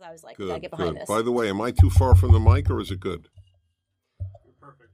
[0.00, 1.02] because I was like, gotta Good, get behind good.
[1.02, 1.08] this.
[1.08, 3.28] By the way, am I too far from the mic or is it good?
[4.60, 4.90] Perfect.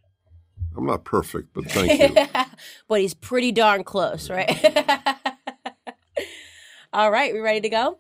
[0.77, 2.27] I'm not perfect, but thank you.
[2.89, 4.51] but he's pretty darn close, right?
[6.93, 7.99] All right, we ready to go?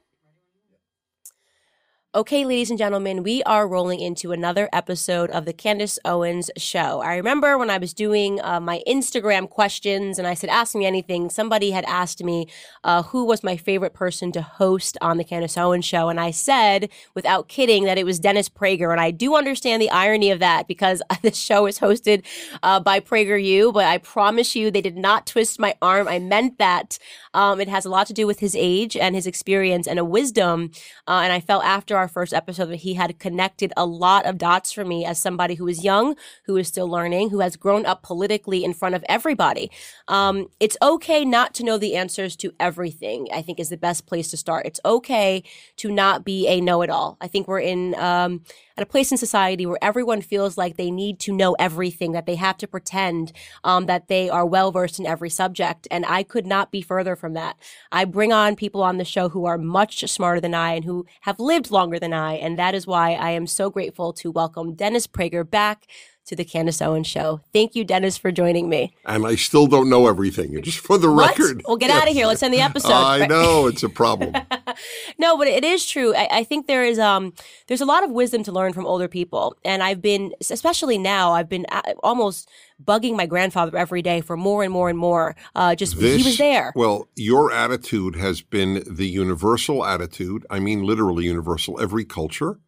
[2.16, 7.02] Okay, ladies and gentlemen, we are rolling into another episode of the Candace Owens Show.
[7.02, 10.86] I remember when I was doing uh, my Instagram questions and I said, Ask me
[10.86, 12.48] anything, somebody had asked me
[12.84, 16.08] uh, who was my favorite person to host on the Candace Owens Show.
[16.08, 18.92] And I said, without kidding, that it was Dennis Prager.
[18.92, 22.24] And I do understand the irony of that because this show is hosted
[22.62, 26.08] uh, by PragerU, but I promise you they did not twist my arm.
[26.08, 26.98] I meant that.
[27.34, 30.04] Um, it has a lot to do with his age and his experience and a
[30.06, 30.70] wisdom.
[31.06, 34.38] Uh, and I felt after our first episode that he had connected a lot of
[34.38, 37.86] dots for me as somebody who is young, who is still learning, who has grown
[37.86, 39.70] up politically in front of everybody.
[40.08, 44.06] Um, it's okay not to know the answers to everything, I think is the best
[44.06, 44.66] place to start.
[44.66, 45.42] It's okay
[45.76, 47.16] to not be a know it all.
[47.20, 48.42] I think we're in, um,
[48.76, 52.26] at a place in society where everyone feels like they need to know everything, that
[52.26, 53.32] they have to pretend
[53.64, 55.88] um, that they are well versed in every subject.
[55.90, 57.56] And I could not be further from that.
[57.90, 61.06] I bring on people on the show who are much smarter than I and who
[61.22, 62.34] have lived longer than I.
[62.34, 65.86] And that is why I am so grateful to welcome Dennis Prager back
[66.26, 67.40] to the Candace Owens Show.
[67.52, 68.92] Thank you, Dennis, for joining me.
[69.04, 70.60] and I still don't know everything.
[70.62, 71.38] Just for the What?
[71.38, 71.62] record.
[71.66, 72.26] Well, get out of here.
[72.26, 72.92] Let's end the episode.
[72.92, 74.34] I know it's a problem.
[75.18, 76.14] no, but it is true.
[76.14, 77.32] I, I think there is um
[77.68, 81.32] there's a lot of wisdom to learn from older people, and I've been especially now
[81.32, 82.48] I've been uh, almost
[82.84, 85.36] bugging my grandfather every day for more and more and more.
[85.54, 86.72] Uh, just he was there.
[86.74, 90.44] Well, your attitude has been the universal attitude.
[90.50, 91.80] I mean, literally universal.
[91.80, 92.58] Every culture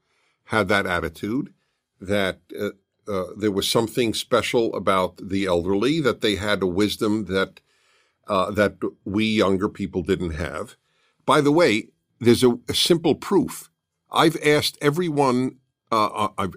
[0.44, 1.52] had that attitude
[2.00, 2.70] that uh,
[3.08, 7.60] uh, there was something special about the elderly, that they had a wisdom that
[8.26, 10.76] uh, that we younger people didn't have.
[11.24, 11.88] By the way,
[12.20, 13.70] there's a, a simple proof.
[14.10, 15.56] I've asked everyone
[15.90, 16.54] uh, I've,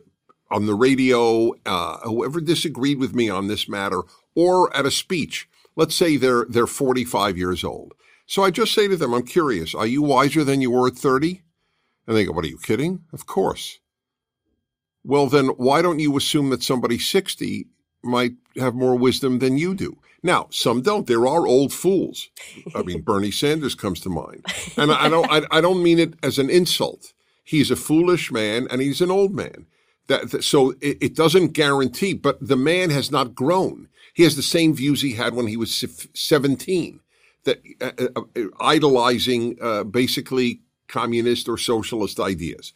[0.50, 4.02] on the radio, uh, whoever disagreed with me on this matter,
[4.36, 5.48] or at a speech.
[5.76, 7.94] Let's say they're they're 45 years old.
[8.26, 10.96] So I just say to them, I'm curious, are you wiser than you were at
[10.96, 11.42] 30?
[12.08, 13.04] And they go, What are you kidding?
[13.14, 13.81] Of course.
[15.04, 17.68] Well, then why don't you assume that somebody 60
[18.04, 19.98] might have more wisdom than you do?
[20.24, 21.08] Now, some don't.
[21.08, 22.30] There are old fools.
[22.76, 24.46] I mean, Bernie Sanders comes to mind.
[24.78, 27.14] And I don't, I, I don't mean it as an insult.
[27.44, 29.66] He's a foolish man and he's an old man.
[30.08, 33.88] That, that- so it, it doesn't guarantee, but the man has not grown.
[34.14, 35.74] He has the same views he had when he was
[36.14, 37.00] 17,
[37.46, 42.74] that uh, uh, uh, idolizing uh, basically communist or socialist ideas.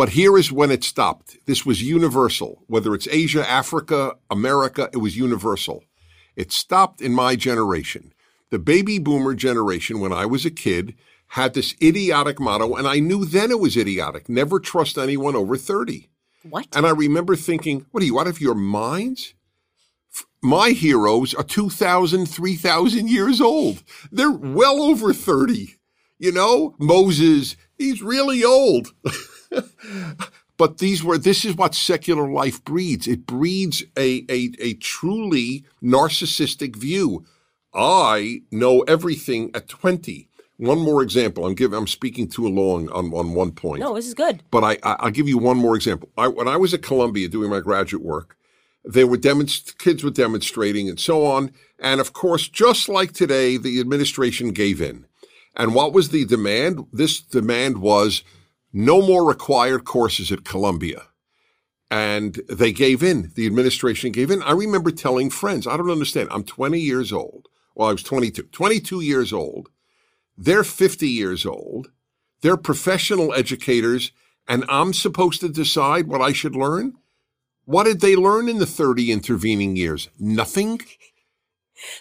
[0.00, 1.36] But here is when it stopped.
[1.44, 2.64] This was universal.
[2.68, 5.84] Whether it's Asia, Africa, America, it was universal.
[6.34, 8.14] It stopped in my generation.
[8.48, 10.94] The baby boomer generation, when I was a kid,
[11.36, 14.26] had this idiotic motto, and I knew then it was idiotic.
[14.26, 16.08] Never trust anyone over 30.
[16.48, 16.66] What?
[16.74, 19.34] And I remember thinking, what are you out of your minds?
[20.40, 23.82] My heroes are 2,000, 3,000 years old.
[24.10, 25.74] They're well over 30.
[26.18, 28.94] You know, Moses, he's really old.
[30.56, 33.06] but these were, this is what secular life breeds.
[33.06, 37.24] It breeds a, a, a truly narcissistic view.
[37.74, 40.28] I know everything at 20.
[40.58, 41.46] One more example.
[41.46, 43.80] I'm giving, I'm speaking too long on, on one point.
[43.80, 44.42] no, this is good.
[44.50, 46.10] But I, I, I'll give you one more example.
[46.18, 48.36] I, when I was at Columbia doing my graduate work,
[48.84, 51.52] there were demonst- kids were demonstrating and so on.
[51.78, 55.06] And of course, just like today, the administration gave in.
[55.56, 56.86] And what was the demand?
[56.92, 58.22] This demand was
[58.72, 61.02] no more required courses at Columbia.
[61.90, 63.32] And they gave in.
[63.34, 64.42] The administration gave in.
[64.42, 66.28] I remember telling friends, I don't understand.
[66.30, 67.48] I'm 20 years old.
[67.74, 69.70] Well, I was 22, 22 years old.
[70.36, 71.90] They're 50 years old.
[72.42, 74.12] They're professional educators,
[74.48, 76.94] and I'm supposed to decide what I should learn?
[77.64, 80.08] What did they learn in the 30 intervening years?
[80.18, 80.80] Nothing?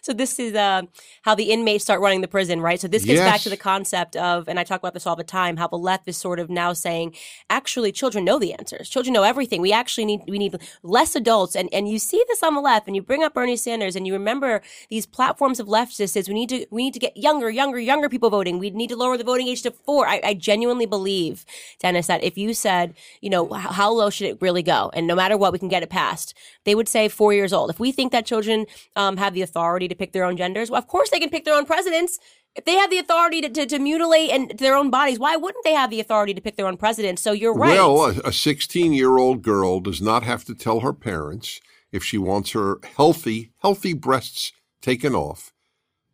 [0.01, 0.83] So this is uh,
[1.23, 2.79] how the inmates start running the prison, right?
[2.79, 5.23] So this gets back to the concept of, and I talk about this all the
[5.23, 7.15] time, how the left is sort of now saying,
[7.49, 8.89] actually, children know the answers.
[8.89, 9.61] Children know everything.
[9.61, 12.87] We actually need we need less adults, and and you see this on the left,
[12.87, 16.33] and you bring up Bernie Sanders, and you remember these platforms of leftists is we
[16.33, 18.59] need to we need to get younger, younger, younger people voting.
[18.59, 20.07] We need to lower the voting age to four.
[20.07, 21.45] I, I genuinely believe,
[21.79, 25.15] Dennis, that if you said, you know, how low should it really go, and no
[25.15, 26.33] matter what, we can get it passed,
[26.65, 27.69] they would say four years old.
[27.69, 28.65] If we think that children
[28.95, 31.45] um, have the authority to pick their own genders, well, of course they can pick
[31.45, 32.17] their own presidents.
[32.55, 35.63] If they have the authority to, to, to mutilate and their own bodies, why wouldn't
[35.63, 37.19] they have the authority to pick their own president?
[37.19, 37.75] So you're right.
[37.75, 41.61] Well, a 16 year old girl does not have to tell her parents
[41.91, 44.51] if she wants her healthy, healthy breasts
[44.81, 45.53] taken off,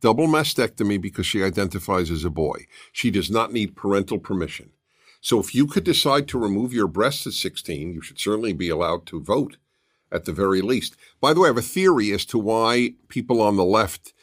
[0.02, 2.66] double mastectomy because she identifies as a boy.
[2.92, 4.72] She does not need parental permission.
[5.22, 8.70] So if you could decide to remove your breasts at 16, you should certainly be
[8.70, 9.58] allowed to vote
[10.16, 10.96] at the very least.
[11.22, 14.14] By the way, I have a theory as to why people on the left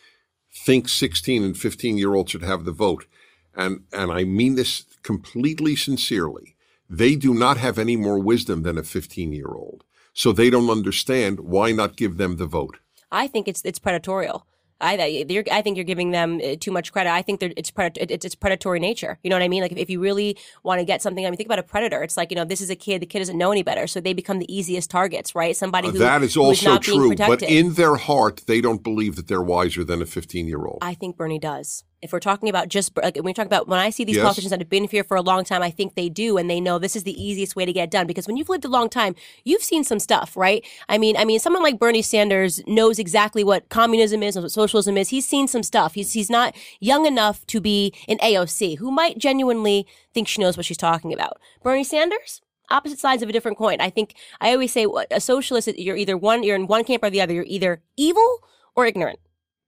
[0.52, 3.06] think 16 and 15 year olds should have the vote.
[3.54, 6.56] And, and I mean this completely sincerely.
[6.88, 9.84] They do not have any more wisdom than a 15 year old.
[10.14, 12.78] So they don't understand why not give them the vote.
[13.10, 14.46] I think it's it's predatorial.
[14.82, 17.10] I you're, I think you're giving them uh, too much credit.
[17.10, 19.18] I think it's pred- it's, it's predatory nature.
[19.22, 19.62] You know what I mean?
[19.62, 22.02] Like if, if you really want to get something, I mean, think about a predator.
[22.02, 23.00] It's like you know, this is a kid.
[23.00, 25.56] The kid doesn't know any better, so they become the easiest targets, right?
[25.56, 29.28] Somebody who that is also not true, but in their heart, they don't believe that
[29.28, 30.78] they're wiser than a 15 year old.
[30.82, 31.84] I think Bernie does.
[32.02, 34.24] If we're talking about just like when we talk about when I see these Yes.
[34.24, 36.60] politicians that have been here for a long time, I think they do, and they
[36.60, 38.08] know this is the easiest way to get it done.
[38.08, 39.14] Because when you've lived a long time,
[39.44, 40.66] you've seen some stuff, right?
[40.88, 44.50] I mean, I mean, someone like Bernie Sanders knows exactly what communism is, knows what
[44.52, 45.10] socialism is.
[45.10, 45.94] He's seen some stuff.
[45.94, 50.56] He's he's not young enough to be an AOC who might genuinely think she knows
[50.56, 51.38] what she's talking about.
[51.62, 52.40] Bernie Sanders.
[52.70, 53.80] Opposite sides of a different coin.
[53.80, 55.68] I think I always say a socialist.
[55.76, 56.42] You're either one.
[56.42, 57.34] You're in one camp or the other.
[57.34, 58.38] You're either evil
[58.74, 59.18] or ignorant.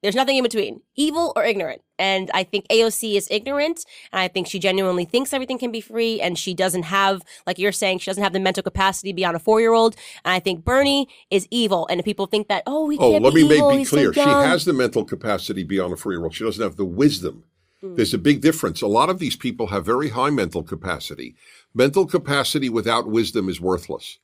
[0.04, 0.82] There's nothing in between.
[0.96, 1.80] Evil or ignorant.
[1.98, 3.86] And I think AOC is ignorant.
[4.12, 6.20] And I think she genuinely thinks everything can be free.
[6.20, 9.38] And she doesn't have, like you're saying, she doesn't have the mental capacity beyond a
[9.38, 9.96] four year old.
[10.22, 11.86] And I think Bernie is evil.
[11.88, 13.70] And if people think that, oh, we Oh, can't let be me make evil.
[13.70, 14.12] be he's so clear.
[14.12, 16.34] She has the mental capacity beyond a four year old.
[16.34, 17.44] She doesn't have the wisdom.
[17.80, 17.94] Hmm.
[17.94, 18.82] There's a big difference.
[18.82, 21.34] A lot of these people have very high mental capacity.
[21.72, 24.18] Mental capacity without wisdom is worthless.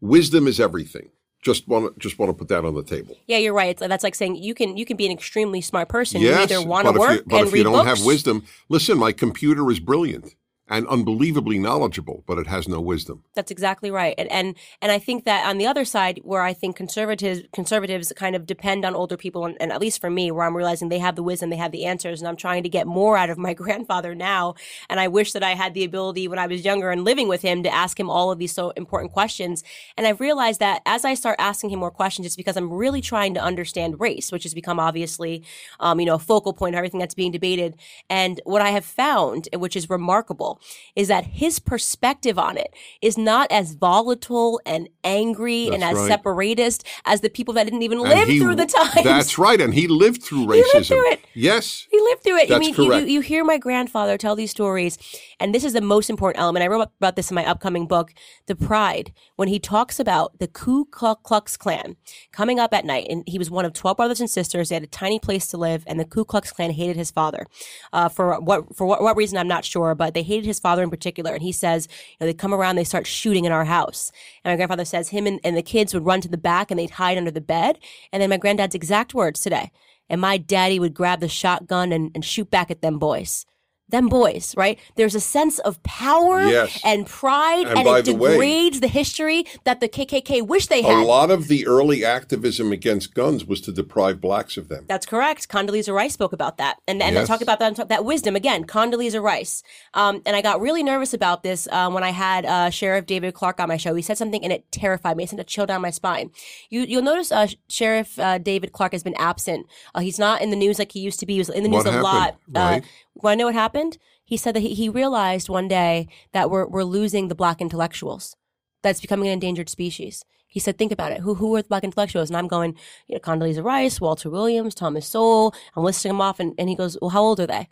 [0.00, 1.10] Wisdom is everything.
[1.46, 3.16] Just want to just want to put that on the table.
[3.28, 3.76] Yeah, you're right.
[3.76, 6.20] That's like saying you can you can be an extremely smart person.
[6.20, 8.00] yes, you either want to work you, but and if you don't books.
[8.00, 8.98] have wisdom, listen.
[8.98, 10.34] My computer is brilliant
[10.68, 13.22] and unbelievably knowledgeable, but it has no wisdom.
[13.34, 14.14] That's exactly right.
[14.18, 18.12] And, and and I think that on the other side, where I think conservatives conservatives
[18.16, 20.88] kind of depend on older people, and, and at least for me, where I'm realizing
[20.88, 23.30] they have the wisdom, they have the answers, and I'm trying to get more out
[23.30, 24.54] of my grandfather now.
[24.90, 27.42] And I wish that I had the ability when I was younger and living with
[27.42, 29.62] him to ask him all of these so important questions.
[29.96, 33.00] And I've realized that as I start asking him more questions, it's because I'm really
[33.00, 35.44] trying to understand race, which has become obviously,
[35.78, 37.76] um, you know, a focal point of everything that's being debated.
[38.10, 40.55] And what I have found, which is remarkable,
[40.94, 42.72] is that his perspective on it
[43.02, 46.08] is not as volatile and angry and as right.
[46.08, 49.04] separatist as the people that didn't even And live he- through the times.
[49.04, 50.54] That's right, and he lived through racism.
[50.54, 51.20] He lived through it.
[51.34, 52.44] Yes, He lived through it.
[52.44, 53.08] I That's mean, you, you, correct.
[53.08, 54.98] you hear my grandfather tell these stories,
[55.40, 56.62] and this is the most important element.
[56.62, 58.12] I wrote about this in my upcoming book,
[58.46, 61.96] The Pride, when he talks about the Ku Klux Klan
[62.32, 63.06] coming up at night.
[63.10, 64.68] And he was one of 12 brothers and sisters.
[64.70, 67.46] They had a tiny place to live, and the Ku Klux Klan hated his father.
[67.92, 70.82] Uh, for what for what, what reason, I'm not sure, but they hated his father
[70.82, 71.32] in particular.
[71.32, 74.10] And he says, you know, they come around, they start shooting in our house.
[74.44, 76.78] And my grandfather says him and, and the kids would run to the back and
[76.78, 77.78] they'd hide under the bed.
[78.12, 79.70] And then my granddad's exact words today
[80.08, 83.44] and my daddy would grab the shotgun and, and shoot back at them boys.
[83.88, 84.80] Them boys, right?
[84.96, 86.80] There's a sense of power Yes.
[86.84, 90.82] and pride, And and, it the way- degrades the history that the KKK wish they
[90.82, 90.96] had.
[90.96, 94.86] a lot of the early activism against guns was to deprive blacks of them.
[94.88, 95.48] That's correct.
[95.48, 97.28] Condoleezza Rice spoke about that, and and Yes.
[97.28, 98.64] talk about that that wisdom again.
[98.64, 99.62] Condoleezza Rice,
[99.94, 103.34] um, and I got really nervous about this uh, when I had uh, Sheriff David
[103.34, 103.94] Clarke on my show.
[103.94, 105.22] He said something, and it terrified me.
[105.24, 106.30] It sent a chill down my spine.
[106.70, 109.66] You you'll notice uh, Sheriff uh, David Clarke has been absent.
[109.94, 111.34] Uh, he's not in the news like he used to be.
[111.34, 112.14] He was in the news What a lot.
[112.22, 112.56] happened?
[112.56, 112.84] Uh, Right.
[113.22, 113.98] Want to know what happened?
[114.24, 118.36] He said that he, he realized one day that we're we're losing the black intellectuals.
[118.82, 120.24] That's becoming an endangered species.
[120.46, 121.20] He said, think about it.
[121.20, 122.30] Who who are the black intellectuals?
[122.30, 122.76] And I'm going,
[123.08, 125.54] you know, Condoleezza Rice, Walter Williams, Thomas Sowell.
[125.74, 127.68] I'm listing them off, and, and he goes, well, how old are they?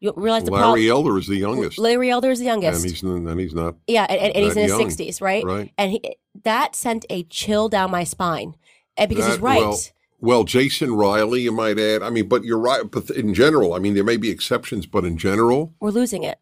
[0.00, 2.82] You realize the Larry Elder is the youngest, Larry Elder is the youngest.
[2.82, 5.44] and he's and he's not yeah, and, and, and he's that in his 60s, right?
[5.44, 5.72] right.
[5.76, 8.54] And he, that sent a chill down my spine,
[8.96, 9.58] and because he's right.
[9.60, 9.78] Well,
[10.20, 12.02] well, Jason Riley, you might add.
[12.02, 12.88] I mean, but you're right.
[12.90, 16.38] But in general, I mean, there may be exceptions, but in general, we're losing it,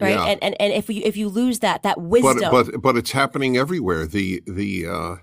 [0.00, 0.10] right?
[0.10, 0.26] Yeah.
[0.26, 3.12] And, and and if you if you lose that that wisdom, but but but it's
[3.12, 4.06] happening everywhere.
[4.06, 5.16] The the uh,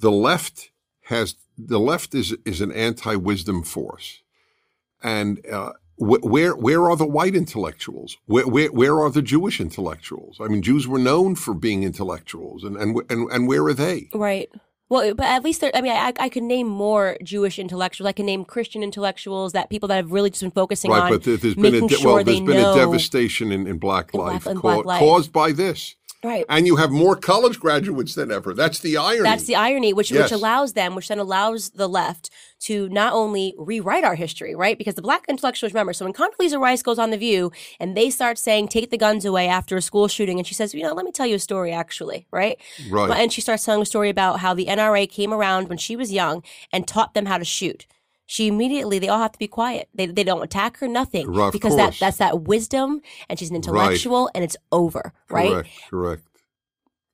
[0.00, 0.70] the left
[1.04, 4.22] has the left is is an anti wisdom force,
[5.02, 8.16] and uh, wh- where where are the white intellectuals?
[8.26, 10.38] Where, where where are the Jewish intellectuals?
[10.40, 14.08] I mean, Jews were known for being intellectuals, and and and, and where are they?
[14.12, 14.50] Right.
[14.90, 18.08] Well, but at least there, I mean, I, I could name more Jewish intellectuals.
[18.08, 21.10] I can name Christian intellectuals that people that have really just been focusing Right, on
[21.12, 23.78] but there- there's been a making de- sure well, there's been a devastation in, in
[23.78, 24.98] black In black- life, in ca- black life.
[24.98, 26.44] caused by this, Right.
[26.50, 28.52] and you have more college graduates than ever.
[28.52, 29.22] That's the irony.
[29.22, 30.24] That's the irony, which Yes.
[30.24, 32.28] which allows them, which then allows the left
[32.60, 34.76] to not only rewrite our history, right?
[34.76, 35.94] Because the black intellectuals remember.
[35.94, 39.24] So when Condoleezza Rice goes on the View and they start saying "take the guns
[39.24, 41.38] away" after a school shooting, and she says, "You know, let me tell you a
[41.38, 42.58] story, actually," right?
[42.90, 43.18] right.
[43.18, 46.12] And she starts telling a story about how the NRA came around when she was
[46.12, 47.86] young and taught them how to shoot.
[48.30, 49.88] She immediately they all have to be quiet.
[49.92, 53.56] They they don't attack her, nothing, Right, because that that's that wisdom, and she's an
[53.56, 55.50] intellectual, and it's over, right?
[55.50, 55.68] Correct.
[55.90, 56.22] Correct.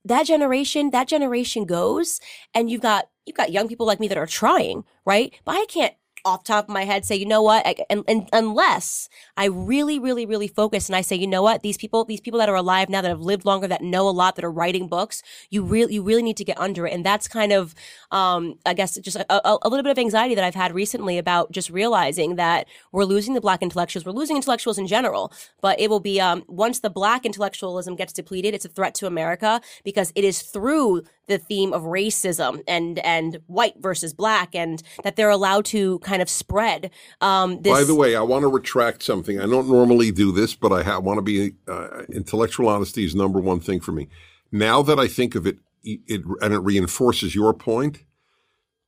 [0.05, 2.21] that generation that generation goes
[2.55, 5.65] and you've got you've got young people like me that are trying right but i
[5.69, 5.95] can't
[6.25, 7.67] off top of my head say you know what?
[7.67, 11.63] I, and, and unless i really really really focus and i say you know what?
[11.63, 14.11] These people these people that are alive now that have lived longer that know a
[14.11, 16.93] lot that are writing books you really you really need to get under it.
[16.93, 17.75] And that's kind of
[18.11, 21.19] um i guess just a, a, a little bit of anxiety that i've had recently
[21.19, 25.79] about just realizing that we're losing the black intellectuals we're losing intellectuals in general but
[25.81, 29.61] it will be um once the black intellectualism gets depleted it's a threat to america
[29.85, 35.17] because it is through the theme of racism and and white versus black and that
[35.17, 36.91] they're allowed to kind of spread
[37.21, 39.41] um this By the way, I want to retract something.
[39.41, 43.15] I don't normally do this, but I ha- want to be uh, intellectual honesty is
[43.15, 44.09] number one thing for me.
[44.53, 48.05] Now that I think of it, it and it reinforces your point.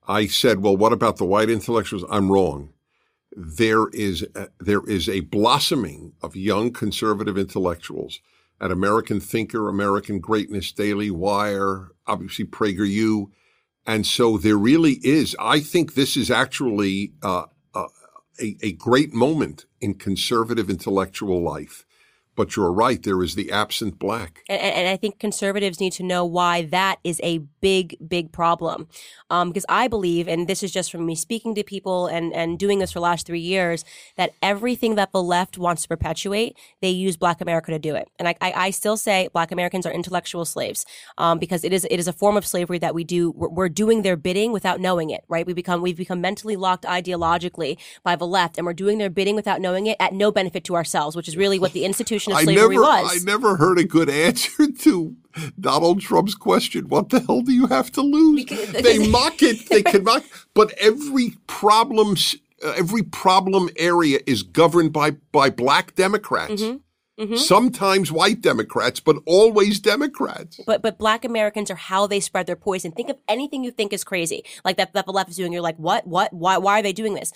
[0.06, 2.04] I said, well, what about the white intellectuals?
[2.10, 2.72] I'm wrong.
[3.36, 8.20] There is a, there is a blossoming of young conservative intellectuals
[8.60, 13.26] at American Thinker, American Greatness, Daily Wire, obviously PragerU,
[13.86, 15.36] and so there really is.
[15.40, 17.86] I think this is actually uh, uh,
[18.40, 21.86] a, a great moment in conservative intellectual life.
[22.38, 24.44] But you're right, there is the absent black.
[24.48, 28.86] and, and I think conservatives need to know why that is a big, big problem.
[29.28, 32.56] Um, because I believe, and this is just from me speaking to people and, and
[32.56, 33.84] doing this for the last three years,
[34.16, 38.08] that everything that the left wants to perpetuate, they use Black America to do it.
[38.20, 40.86] And I, I, I still say Black Americans are intellectual slaves
[41.18, 43.32] um, because it is it is a form of slavery that we do.
[43.32, 45.24] We're, we're doing their bidding without knowing it.
[45.28, 45.44] Right?
[45.44, 49.34] We become we've become mentally locked ideologically by the left, and we're doing their bidding
[49.34, 52.38] without knowing it at no benefit to ourselves, which is really what the institution of
[52.38, 53.22] I never, was.
[53.22, 55.16] I never heard a good answer to
[55.58, 56.88] Donald Trump's question.
[56.88, 58.44] What the hell do you have to lose?
[58.44, 59.68] Because- they mock it.
[59.68, 62.16] They can mock, but every problem,
[62.64, 66.62] uh, every problem area is governed by by black Democrats.
[66.62, 67.34] Mm-hmm.
[67.34, 70.60] Sometimes white Democrats, but always Democrats.
[70.64, 72.92] but but black Americans are how they spread their poison.
[72.92, 75.52] Think of anything you think is crazy, like that that the left is doing.
[75.52, 77.32] You're like, what, what, why, why are they doing this?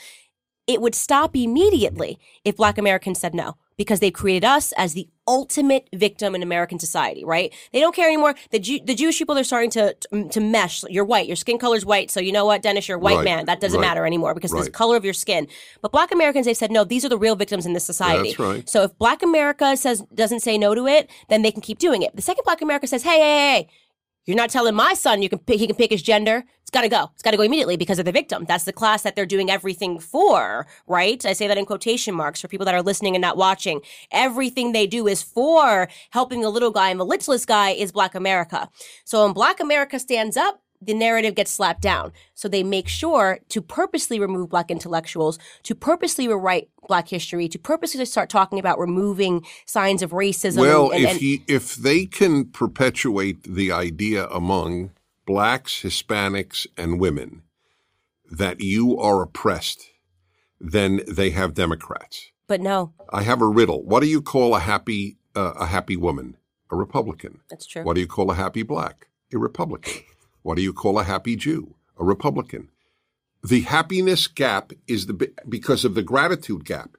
[0.69, 5.09] It would stop immediately if black Americans said no, because they've created us as the
[5.29, 7.25] ultimate victim in American society.
[7.25, 7.53] Right?
[7.73, 8.35] They don't care anymore.
[8.51, 10.85] The Jew, the Jewish people are starting to mm, to mesh.
[10.89, 11.27] You're white.
[11.27, 12.11] Your skin color's white.
[12.11, 13.47] So you know what, Dennis, you're a white Right, man.
[13.47, 15.47] That doesn't right, matter anymore because it's the color of your skin.
[15.81, 16.85] But black Americans, they've said no.
[16.85, 18.31] These are the real victims in this society.
[18.31, 18.69] That's right.
[18.69, 22.03] So if Black America says doesn't say no to it, then they can keep doing
[22.03, 22.15] it.
[22.15, 23.69] The second Black America says, "Hey, hey, hey, hey,
[24.25, 26.45] you're not telling my son you can pick, he can pick his gender.
[26.61, 27.11] It's got to go.
[27.15, 28.45] It's got to go immediately because of the victim.
[28.47, 31.25] That's the class that they're doing everything for, right?
[31.27, 33.81] I say that in quotation marks for people that are listening and not watching.
[34.11, 38.15] Everything they do is for helping the little guy, and the littlest guy is Black
[38.15, 38.71] America.
[39.05, 42.13] So when Black America stands up, the narrative gets slapped down.
[42.35, 47.59] So they make sure to purposely remove black intellectuals, to purposely rewrite black history, to
[47.59, 50.59] purposely start talking about removing signs of racism.
[50.59, 54.91] Well, and, if and- he, if they can perpetuate the idea among
[55.27, 57.43] blacks, Hispanics, and women
[58.31, 59.91] that you are oppressed,
[60.61, 62.31] then they have Democrats.
[62.47, 63.83] but no, I have a riddle.
[63.85, 66.37] What do you call a happy uh, a happy woman?
[66.71, 67.41] A Republican.
[67.51, 67.85] that's true.
[67.85, 69.09] What do you call a happy black?
[69.35, 70.03] A Republican.
[70.43, 71.75] What do you call a happy Jew?
[71.99, 72.69] A Republican.
[73.43, 76.97] The happiness gap is the because of the gratitude gap.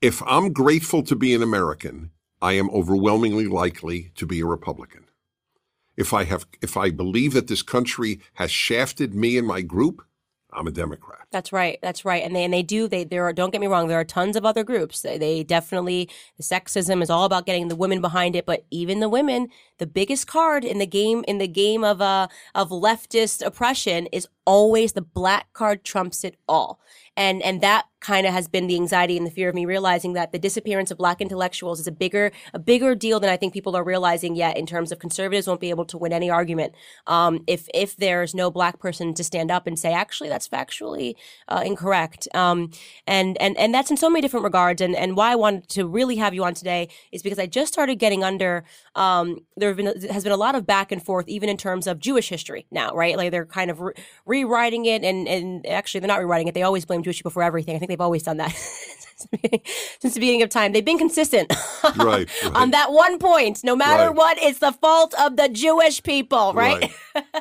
[0.00, 2.10] If I'm grateful to be an American,
[2.40, 5.04] I am overwhelmingly likely to be a Republican.
[5.96, 10.04] If I have if I believe that this country has shafted me and my group,
[10.52, 11.26] I'm a Democrat.
[11.30, 11.78] That's right.
[11.82, 12.22] That's right.
[12.22, 12.88] And they and they do.
[12.88, 13.34] They there are.
[13.34, 13.88] Don't get me wrong.
[13.88, 15.02] There are tons of other groups.
[15.02, 18.46] They, they definitely the sexism is all about getting the women behind it.
[18.46, 22.28] But even the women, the biggest card in the game in the game of uh
[22.54, 26.80] of leftist oppression is always the black card trumps it all.
[27.18, 30.12] And and that kind of has been the anxiety and the fear of me realizing
[30.12, 33.52] that the disappearance of black intellectuals is a bigger a bigger deal than I think
[33.52, 34.56] people are realizing yet.
[34.56, 36.74] In terms of conservatives won't be able to win any argument
[37.08, 41.16] um, if if there's no black person to stand up and say actually that's factually
[41.48, 42.28] uh, incorrect.
[42.34, 42.70] Um,
[43.06, 44.80] and and and that's in so many different regards.
[44.80, 47.72] And and why I wanted to really have you on today is because I just
[47.72, 48.62] started getting under.
[48.98, 51.86] Um, there have been has been a lot of back and forth, even in terms
[51.86, 53.16] of Jewish history now, right?
[53.16, 53.94] Like they're kind of re-
[54.26, 56.54] rewriting it, and and actually they're not rewriting it.
[56.54, 57.76] They always blame Jewish people for everything.
[57.76, 58.50] I think they've always done that.
[58.52, 59.60] Since the beginning-
[60.00, 61.52] Since the beginning of time, they've been consistent
[61.96, 62.54] Right, right.
[62.54, 63.62] on that one point.
[63.64, 64.16] No matter Right.
[64.16, 66.90] what, it's the fault of the Jewish people, right?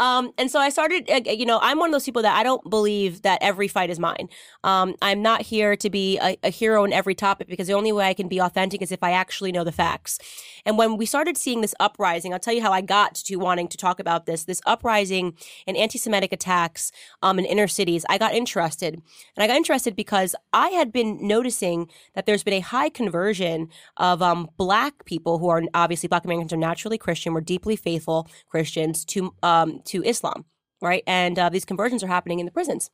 [0.00, 2.42] Um, and so I started, uh, you know, I'm one of those people that I
[2.42, 4.30] don't believe that every fight is mine.
[4.64, 7.92] Um, I'm not here to be a, a hero in every topic because the only
[7.92, 10.18] way I can be authentic is if I actually know the facts.
[10.64, 13.68] And when we started seeing this uprising, I'll tell you how I got to wanting
[13.68, 15.34] to talk about this, this uprising
[15.66, 16.92] and anti-Semitic attacks
[17.22, 18.94] um, in inner cities, I got interested.
[18.94, 23.68] And I got interested because I had been noticing that there's been a high conversion
[23.98, 28.26] of um, black people who are obviously black Americans are naturally Christian, we're deeply faithful
[28.48, 30.44] Christians to um, to Islam,
[30.80, 31.02] right?
[31.06, 32.90] And uh, these conversions are happening in the prisons.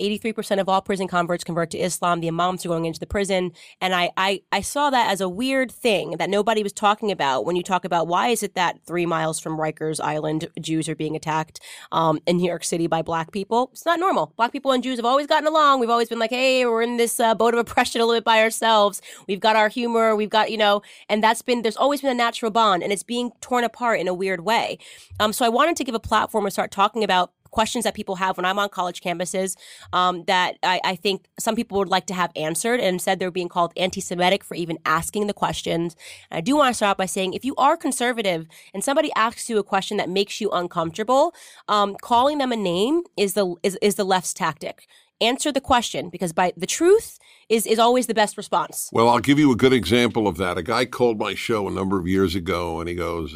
[0.00, 2.20] 83% of all prison converts convert to Islam.
[2.20, 3.52] The imams are going into the prison.
[3.80, 7.44] And I, I, I saw that as a weird thing that nobody was talking about
[7.44, 10.94] when you talk about why is it that three miles from Rikers Island, Jews are
[10.94, 11.60] being attacked
[11.92, 13.70] um, in New York City by black people.
[13.72, 14.32] It's not normal.
[14.36, 15.80] Black people and Jews have always gotten along.
[15.80, 18.24] We've always been like, hey, we're in this uh, boat of oppression a little bit
[18.24, 19.00] by ourselves.
[19.26, 20.14] We've got our humor.
[20.14, 23.02] We've got, you know, and that's been, there's always been a natural bond and it's
[23.02, 24.78] being torn apart in a weird way.
[25.20, 28.16] Um, so I wanted to give a platform to start talking about questions that people
[28.16, 29.56] have when I'm on college campuses
[29.94, 32.80] um, that I, I, think some people would like to have answered.
[32.80, 35.96] And instead, they're being called anti Semitic for even asking the questions.
[36.30, 39.10] And I do want to start out by saying if you are conservative and somebody
[39.16, 41.32] asks you a question that makes you uncomfortable,
[41.66, 44.86] um, calling them a name is the, is, is the left's tactic
[45.20, 48.90] answer the question because by the truth is is always the best response.
[48.92, 50.58] Well, I'll give you a good example of that.
[50.58, 53.34] A guy called my show a number of years ago and he goes,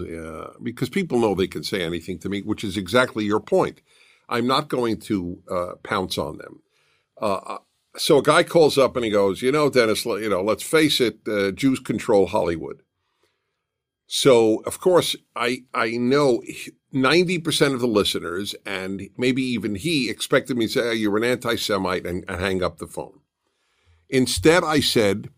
[0.62, 3.80] because people know they can say anything to me, which is exactly your point.
[4.30, 6.62] I'm not going to uh, pounce on them.
[7.20, 7.58] Uh, uh,
[7.96, 11.00] so a guy calls up and he goes, you know, Dennis, you know, let's face
[11.00, 12.82] it, uh, Jews control Hollywood.
[14.12, 16.42] So of course, I I know
[16.90, 21.16] ninety percent of the listeners, and maybe even he expected me to say, oh, "You're
[21.16, 23.20] an anti-Semite," and, and hang up the phone.
[24.08, 25.30] Instead, I said,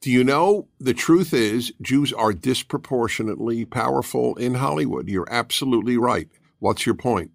[0.00, 5.08] "Do you know the truth is Jews are disproportionately powerful in Hollywood?
[5.08, 6.28] You're absolutely right.
[6.60, 7.32] What's your point?"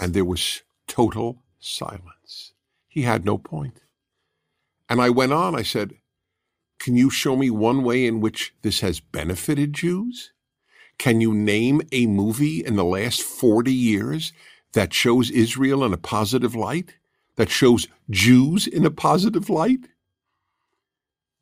[0.00, 2.54] And there was total silence.
[2.88, 3.82] He had no point.
[4.88, 5.94] And I went on, I said,
[6.80, 10.32] Can you show me one way in which this has benefited Jews?
[10.98, 14.32] Can you name a movie in the last 40 years
[14.72, 16.96] that shows Israel in a positive light?
[17.36, 19.80] That shows Jews in a positive light?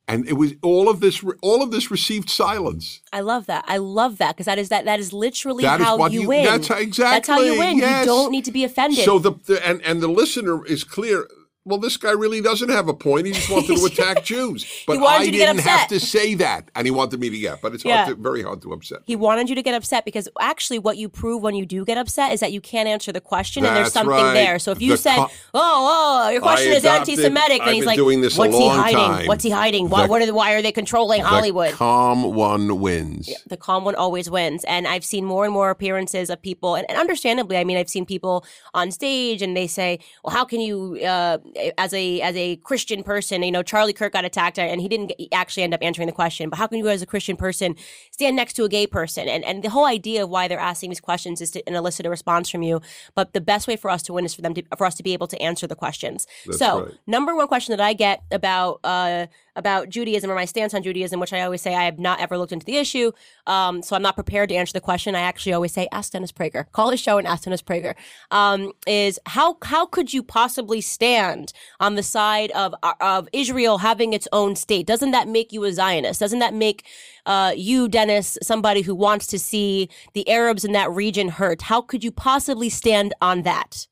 [0.08, 3.00] And it was all of this all of this received silence.
[3.12, 3.64] I love that.
[3.68, 6.28] I love that because that is that that is literally that how is you, you,
[6.28, 6.44] win.
[6.46, 7.76] that's exactly that's how you win.
[7.76, 8.00] Yes.
[8.00, 9.04] you don't need to be offended.
[9.04, 11.28] So the, the and and the listener is clear
[11.68, 13.26] well, this guy really doesn't have a point.
[13.26, 14.64] He just wanted to attack Jews.
[14.86, 16.70] But I didn't have to say that.
[16.74, 18.04] And he wanted me to get, but it's yeah.
[18.04, 19.00] hard to, very hard to upset.
[19.06, 21.98] He wanted you to get upset because actually what you prove when you do get
[21.98, 24.32] upset is that you can't answer the question That's and there's something right.
[24.32, 24.58] there.
[24.58, 28.56] So if you the said, oh, oh, your question is anti-Semitic, and he's like, what's
[28.56, 28.98] he hiding?
[28.98, 29.26] Time.
[29.26, 29.88] What's he hiding?
[29.90, 31.72] Why, the, what are why are they controlling Hollywood?
[31.72, 33.28] calm one wins.
[33.28, 34.64] Yeah, the calm one always wins.
[34.64, 37.90] And I've seen more and more appearances of people, and, and understandably, I mean, I've
[37.90, 41.38] seen people on stage and they say, well, how can you, uh,
[41.76, 45.12] as a, as a Christian person, you know, Charlie Kirk got attacked and he didn't
[45.32, 47.76] actually end up answering the question, but how can you as a Christian person
[48.10, 49.28] stand next to a gay person?
[49.28, 52.10] And, and the whole idea of why they're asking these questions is to elicit a
[52.10, 52.80] response from you.
[53.14, 55.02] But the best way for us to win is for them to, for us to
[55.02, 56.26] be able to answer the questions.
[56.46, 56.94] That's so right.
[57.06, 59.26] number one question that I get about, uh,
[59.58, 62.38] about Judaism or my stance on Judaism, which I always say I have not ever
[62.38, 63.12] looked into the issue.
[63.46, 65.14] Um, so I'm not prepared to answer the question.
[65.14, 66.70] I actually always say, ask Dennis Prager.
[66.72, 67.94] Call his show and ask Dennis Prager.
[68.30, 74.12] Um, is how how could you possibly stand on the side of of Israel having
[74.12, 74.86] its own state?
[74.86, 76.20] Doesn't that make you a Zionist?
[76.20, 76.86] Doesn't that make
[77.26, 81.62] uh, you, Dennis, somebody who wants to see the Arabs in that region hurt?
[81.62, 83.86] How could you possibly stand on that?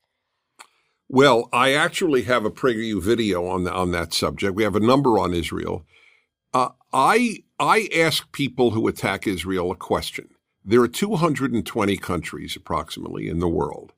[1.09, 4.55] Well, I actually have a PragerU video on the, on that subject.
[4.55, 5.85] We have a number on Israel.
[6.53, 10.29] Uh, I I ask people who attack Israel a question.
[10.65, 13.93] There are 220 countries approximately in the world.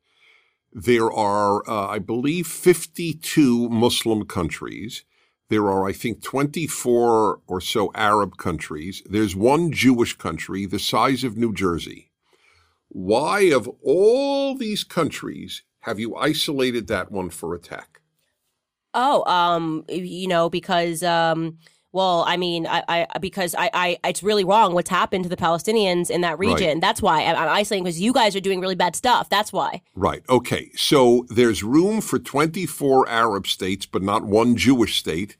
[0.71, 5.03] There are, uh, I believe, 52 Muslim countries.
[5.49, 9.01] There are, I think, 24 or so Arab countries.
[9.09, 12.11] There's one Jewish country the size of New Jersey.
[12.89, 18.01] Why, of all these countries, have you isolated that one for attack?
[18.93, 21.57] Oh, um, you know, because um,
[21.91, 25.37] well, I mean, I, I because I, I, it's really wrong what's happened to the
[25.37, 26.73] Palestinians in that region.
[26.73, 26.81] Right.
[26.81, 29.29] That's why I'm, I'm isolating because you guys are doing really bad stuff.
[29.29, 29.81] That's why.
[29.95, 30.23] Right.
[30.29, 30.69] Okay.
[30.75, 35.35] So there's room for 24 Arab states, but not one Jewish state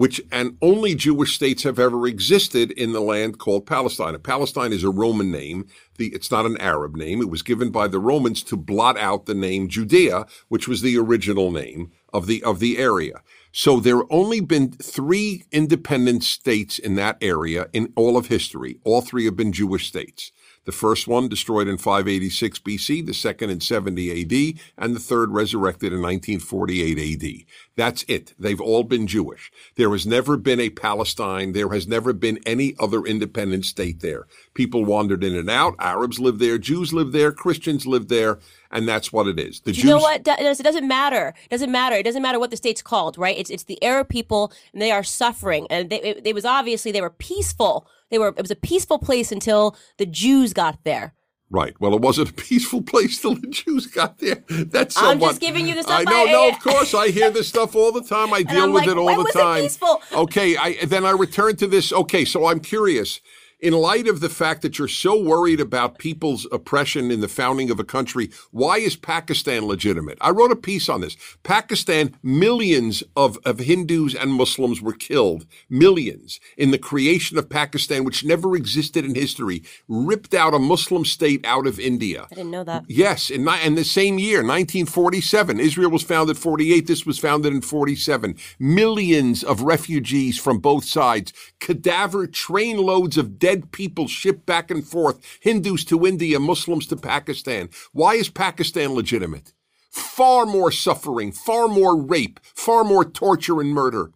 [0.00, 4.14] which and only Jewish states have ever existed in the land called Palestine.
[4.14, 5.66] And Palestine is a Roman name.
[5.98, 7.20] The, it's not an Arab name.
[7.20, 10.96] It was given by the Romans to blot out the name Judea, which was the
[10.96, 13.20] original name of the of the area.
[13.52, 18.78] So there have only been three independent states in that area in all of history.
[18.84, 20.32] All three have been Jewish states.
[20.66, 25.30] The first one destroyed in 586 BC, the second in 70 AD, and the third
[25.30, 27.46] resurrected in 1948 AD.
[27.76, 28.34] That's it.
[28.38, 29.50] They've all been Jewish.
[29.76, 31.52] There has never been a Palestine.
[31.52, 34.26] There has never been any other independent state there.
[34.52, 35.74] People wandered in and out.
[35.78, 36.58] Arabs lived there.
[36.58, 37.32] Jews lived there.
[37.32, 38.38] Christians lived there.
[38.72, 39.60] And that's what it is.
[39.60, 39.84] The you Jews.
[39.84, 40.20] know what?
[40.26, 41.34] It doesn't matter.
[41.44, 41.96] It doesn't matter.
[41.96, 43.36] It doesn't matter what the state's called, right?
[43.36, 45.66] It's it's the Arab people, and they are suffering.
[45.70, 47.86] And they, it, it was obviously they were peaceful.
[48.10, 48.28] They were.
[48.28, 51.14] It was a peaceful place until the Jews got there.
[51.52, 51.74] Right.
[51.80, 54.44] Well, it wasn't a peaceful place till the Jews got there.
[54.48, 55.28] That's I'm somewhat.
[55.30, 56.26] just giving you the stuff I know.
[56.28, 58.32] I- no, of course, I hear this stuff all the time.
[58.32, 59.62] I deal with like, it all when the was it time.
[59.62, 60.00] peaceful?
[60.12, 60.56] Okay.
[60.56, 61.92] I then I return to this.
[61.92, 63.20] Okay, so I'm curious.
[63.60, 67.70] In light of the fact that you're so worried about people's oppression in the founding
[67.70, 70.16] of a country, why is Pakistan legitimate?
[70.22, 71.14] I wrote a piece on this.
[71.42, 75.44] Pakistan, millions of, of Hindus and Muslims were killed.
[75.68, 81.04] Millions in the creation of Pakistan, which never existed in history, ripped out a Muslim
[81.04, 82.28] state out of India.
[82.32, 82.84] I didn't know that.
[82.88, 85.60] Yes, in, in the same year, 1947.
[85.60, 86.86] Israel was founded 48.
[86.86, 88.36] This was founded in 47.
[88.58, 91.34] Millions of refugees from both sides.
[91.58, 95.20] Cadaver train loads of dead people shipped back and forth.
[95.40, 97.70] Hindus to India, Muslims to Pakistan.
[97.92, 99.52] Why is Pakistan legitimate?
[99.90, 104.12] Far more suffering, far more rape, far more torture and murder.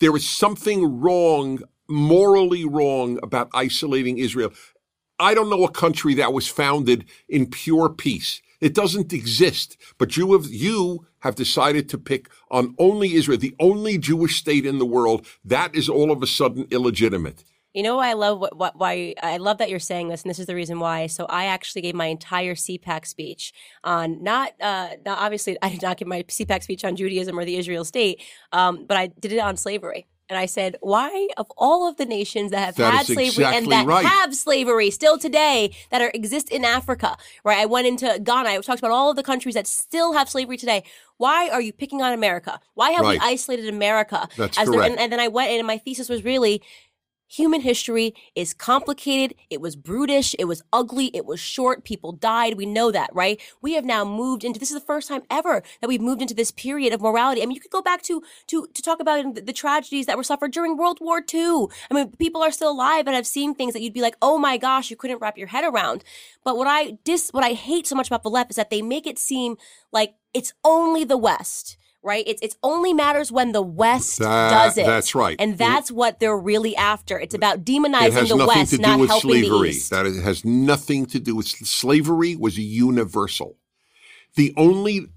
[0.00, 4.52] There is something wrong, morally wrong about isolating Israel.
[5.18, 8.42] I don't know a country that was founded in pure peace.
[8.60, 9.76] It doesn't exist.
[9.98, 14.66] But you have, you have decided to pick on only Israel, the only Jewish state
[14.66, 15.26] in the world.
[15.44, 17.44] That is all of a sudden illegitimate.
[17.74, 20.30] You know, why I love what, what why I love that you're saying this, and
[20.30, 21.06] this is the reason why.
[21.06, 25.80] So I actually gave my entire CPAC speech on not, uh, not obviously I did
[25.82, 28.20] not give my CPAC speech on Judaism or the Israel state,
[28.52, 30.06] um, but I did it on slavery.
[30.28, 33.56] And I said, why of all of the nations that have That had slavery exactly
[33.58, 34.04] and that right.
[34.06, 37.58] have slavery still today that are exist in Africa, right?
[37.58, 38.48] I went into Ghana.
[38.48, 40.84] I talked about all of the countries that still have slavery today.
[41.18, 42.60] Why are you picking on America?
[42.74, 43.20] Why have Right.
[43.20, 44.26] we isolated America?
[44.38, 44.92] That's the- correct.
[44.92, 46.62] and, and then I went in, and my thesis was really
[47.32, 49.36] human history is complicated.
[49.48, 50.36] It was brutish.
[50.38, 51.10] It was ugly.
[51.14, 51.82] It was short.
[51.84, 52.54] People died.
[52.54, 53.40] We know that, right?
[53.62, 56.34] We have now moved into, this is the first time ever that we've moved into
[56.34, 57.42] this period of morality.
[57.42, 60.24] I mean, you could go back to, to, to talk about the, tragedies that were
[60.24, 61.66] suffered during World War II.
[61.90, 64.38] I mean, people are still alive and have seen things that you'd be like, oh
[64.38, 66.02] my gosh, you couldn't wrap your head around.
[66.42, 68.82] But what I dis, what I hate so much about the left is that they
[68.82, 69.56] make it seem
[69.92, 71.76] like it's only the West.
[72.04, 72.24] Right?
[72.26, 74.86] It's it's only matters when the West That- does it.
[74.86, 75.36] that's right.
[75.38, 77.18] And that's what they're really after.
[77.18, 79.70] It's about demonizing has the West, to do not with helping the slavery.
[79.70, 79.90] East.
[79.90, 83.56] That is, has nothing to do with slavery was universal.
[84.34, 85.08] The only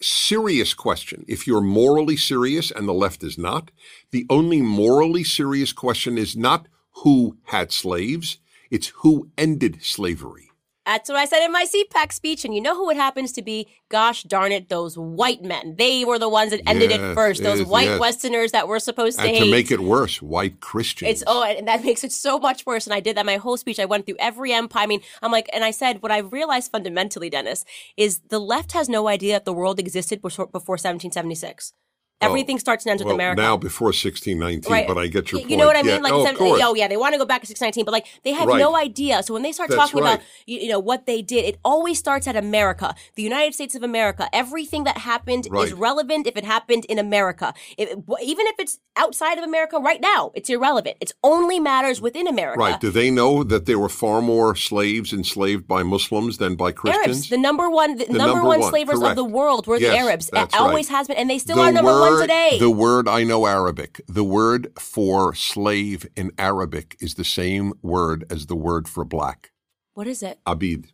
[0.00, 3.70] serious question, if you're morally serious and the left is not,
[4.10, 6.68] the only morally serious question is not
[7.02, 8.38] who had slaves,
[8.70, 10.49] it's who ended slavery.
[10.90, 12.44] That's what I said in my CPAC speech.
[12.44, 13.68] And you know who it happens to be?
[13.90, 15.76] Gosh darn it, those white men.
[15.78, 17.44] They were the ones that ended it first.
[17.44, 18.00] Those yes, white yes.
[18.00, 19.44] Westerners that we're supposed to And hate.
[19.44, 21.08] to make it worse, white Christians.
[21.08, 22.88] It's oh, and that makes it so much worse.
[22.88, 23.78] And I did that my whole speech.
[23.78, 24.82] I went through every empire.
[24.82, 27.64] I mean, I'm like, and I said what I've realized fundamentally, Dennis,
[27.96, 31.72] is the left has no idea that the world existed before 1776.
[32.20, 33.40] Everything starts and ends with well, America.
[33.40, 34.86] now before 1619, Right.
[34.86, 35.50] but I get your Y- point.
[35.50, 35.96] You know what I mean?
[35.96, 36.00] Yeah.
[36.00, 36.60] Like, oh, seven- of course.
[36.62, 38.58] oh yeah, they want to go back to 1619, but like they have Right.
[38.58, 39.22] no idea.
[39.22, 41.98] So when they start That's talking about you, you know what they did, it always
[41.98, 44.28] starts at America, the United States of America.
[44.32, 47.54] Everything that happened is relevant if it happened in America.
[47.78, 47.88] If,
[48.22, 50.96] even if it's outside of America right now, it's irrelevant.
[51.00, 52.58] It only matters within America.
[52.60, 52.80] Right.
[52.80, 57.06] Do they know that there were far more slaves enslaved by Muslims than by Christians?
[57.06, 59.10] Arabs, the number one, the, number, number one slavors correct.
[59.12, 60.30] of the world were Yes, the Arabs.
[60.32, 60.96] It always right.
[60.98, 62.58] has been, and they still are number one today.
[62.58, 64.00] The word I know Arabic.
[64.08, 69.50] The word for slave in Arabic is the same word as the word for black.
[69.94, 70.38] what is it?
[70.46, 70.86] Abid.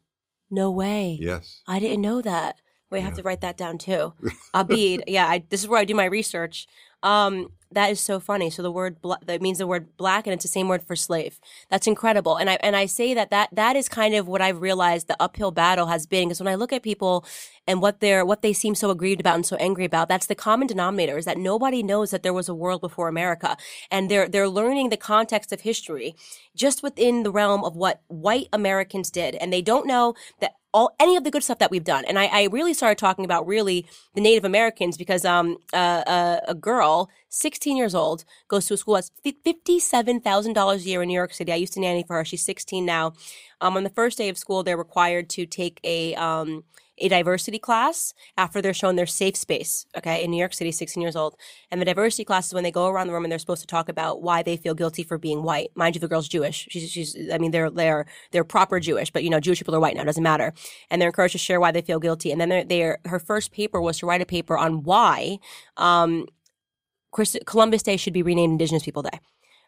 [0.50, 1.18] No way.
[1.20, 1.62] Yes.
[1.66, 2.61] I didn't know that.
[2.90, 4.12] Wait, I have to write that down too.
[4.55, 5.02] Abid.
[5.09, 6.66] yeah, I, this is where I do my research.
[7.02, 8.48] Um, that is so funny.
[8.48, 10.94] So the word bla- that means the word black, and it's the same word for
[10.94, 11.40] slave.
[11.68, 12.37] That's incredible.
[12.37, 15.20] And I and I say that that that is kind of what I've realized the
[15.20, 16.29] uphill battle has been.
[16.29, 17.24] Because when I look at people
[17.66, 20.35] and what they're what they seem so aggrieved about and so angry about, that's the
[20.35, 23.57] common denominator is that nobody knows that there was a world before America,
[23.90, 26.14] and they're they're learning the context of history
[26.55, 30.94] just within the realm of what white Americans did, and they don't know that all
[31.00, 32.05] any of the good stuff that we've done.
[32.05, 36.40] And I, I really started talking about really the Native Americans because um uh, uh,
[36.46, 41.02] a girl, 16 years old, goes to a school that's fifty-seven thousand dollars a year
[41.02, 41.50] in New York City.
[41.50, 42.24] I used to nanny for her.
[42.24, 43.14] She's 16 now.
[43.61, 46.64] Um, on the first day of school, they're required to take a um
[46.98, 51.00] a diversity class after they're shown their safe space, okay, in New York City, 16
[51.00, 51.37] years old.
[51.70, 53.66] And the diversity class is when they go around the room and they're supposed to
[53.66, 55.70] talk about why they feel guilty for being white.
[55.74, 56.68] Mind you, the girl's Jewish.
[56.70, 59.80] She's, she's, I mean, they're, they're, they're proper Jewish, but you know, Jewish people are
[59.80, 60.52] white now, doesn't matter.
[60.90, 62.32] And they're encouraged to share why they feel guilty.
[62.32, 65.38] And then they're, they're her first paper was to write a paper on why,
[65.76, 66.26] um,
[67.46, 69.20] Columbus Day should be renamed Indigenous People Day.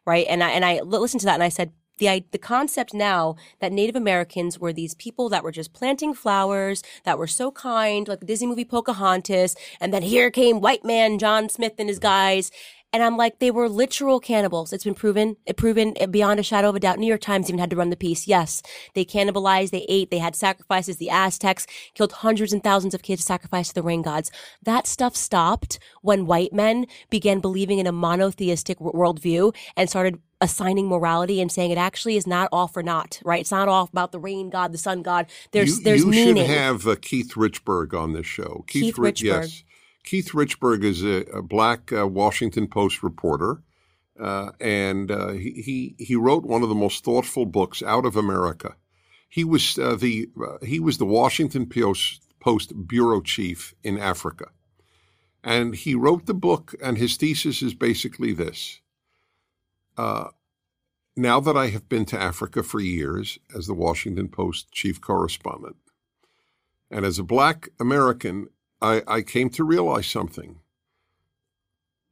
[0.06, 0.26] Right.
[0.28, 3.72] And I, and I listened to that and I said, the the concept now that
[3.72, 8.20] Native Americans were these people that were just planting flowers that were so kind, like
[8.20, 12.50] the Disney movie Pocahontas, and then here came white man John Smith and his guys.
[12.92, 14.72] And I'm like, they were literal cannibals.
[14.72, 16.98] It's been proven, it proven beyond a shadow of a doubt.
[16.98, 18.26] New York Times even had to run the piece.
[18.26, 18.62] Yes,
[18.94, 20.96] they cannibalized, they ate, they had sacrifices.
[20.96, 24.30] The Aztecs killed hundreds and thousands of kids sacrificed to the rain gods.
[24.62, 30.88] That stuff stopped when white men began believing in a monotheistic worldview and started assigning
[30.88, 33.40] morality and saying it actually is not all for naught, right?
[33.40, 35.26] It's not all about the rain god, the sun god.
[35.52, 36.46] There's you, there's you meaning.
[36.46, 38.64] should have uh, Keith Richburg on this show.
[38.66, 39.22] Keith, Keith Richburg.
[39.22, 39.64] Yes.
[40.08, 43.62] Keith Richburg is a, a black uh, Washington Post reporter,
[44.18, 48.76] uh, and uh, he, he wrote one of the most thoughtful books out of America.
[49.28, 54.46] He was uh, the uh, he was the Washington Post, Post bureau chief in Africa,
[55.44, 56.74] and he wrote the book.
[56.82, 58.80] And his thesis is basically this:
[59.98, 60.28] uh,
[61.18, 65.76] now that I have been to Africa for years as the Washington Post chief correspondent,
[66.90, 68.48] and as a black American
[68.80, 70.60] I, I came to realize something.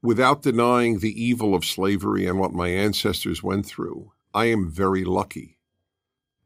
[0.02, 5.04] Without denying the evil of slavery and what my ancestors went through, I am very
[5.04, 5.58] lucky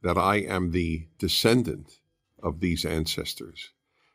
[0.03, 1.99] that I am the descendant
[2.43, 3.71] of these ancestors,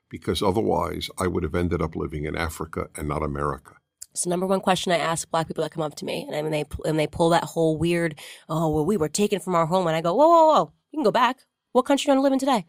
[0.09, 3.73] because otherwise I would have ended up living in Africa and not America.
[4.11, 6.53] It's the number one question I ask black people that come up to me, and
[6.53, 9.85] they and they pull that whole weird, oh well, we were taken from our home,
[9.87, 11.39] and I go, whoa, whoa, whoa, you can go back.
[11.73, 12.65] What country do you want to live in today?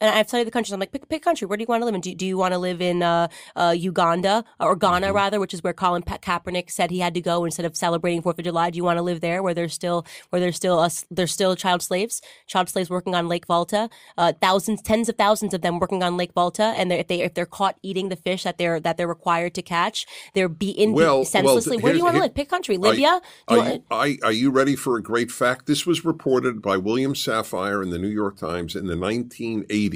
[0.00, 0.72] And I've studied the countries.
[0.72, 1.46] I'm like, pick, pick a country.
[1.46, 2.00] Where do you want to live in?
[2.00, 5.16] Do, do you want to live in uh, uh, Uganda or Ghana, mm-hmm.
[5.16, 8.22] rather, which is where Colin Ka- Kaepernick said he had to go instead of celebrating
[8.22, 8.70] Fourth of July?
[8.70, 11.56] Do you want to live there, where there's still where there's still us there's still
[11.56, 15.80] child slaves, child slaves working on Lake Volta, uh, thousands, tens of thousands of them
[15.80, 18.78] working on Lake Volta, and if they if they're caught eating the fish that they're
[18.78, 21.76] that they're required to catch, they're beaten well, senselessly.
[21.78, 22.34] Well, where do you want to live?
[22.34, 22.76] Pick country.
[22.76, 23.20] Libya.
[23.48, 25.66] Are, you, are, you, are, are you ready for a great fact?
[25.66, 29.87] This was reported by William Safire in the New York Times in the 1980s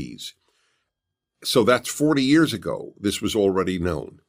[1.45, 2.95] so that's 40 years ago.
[2.99, 4.21] This was already known.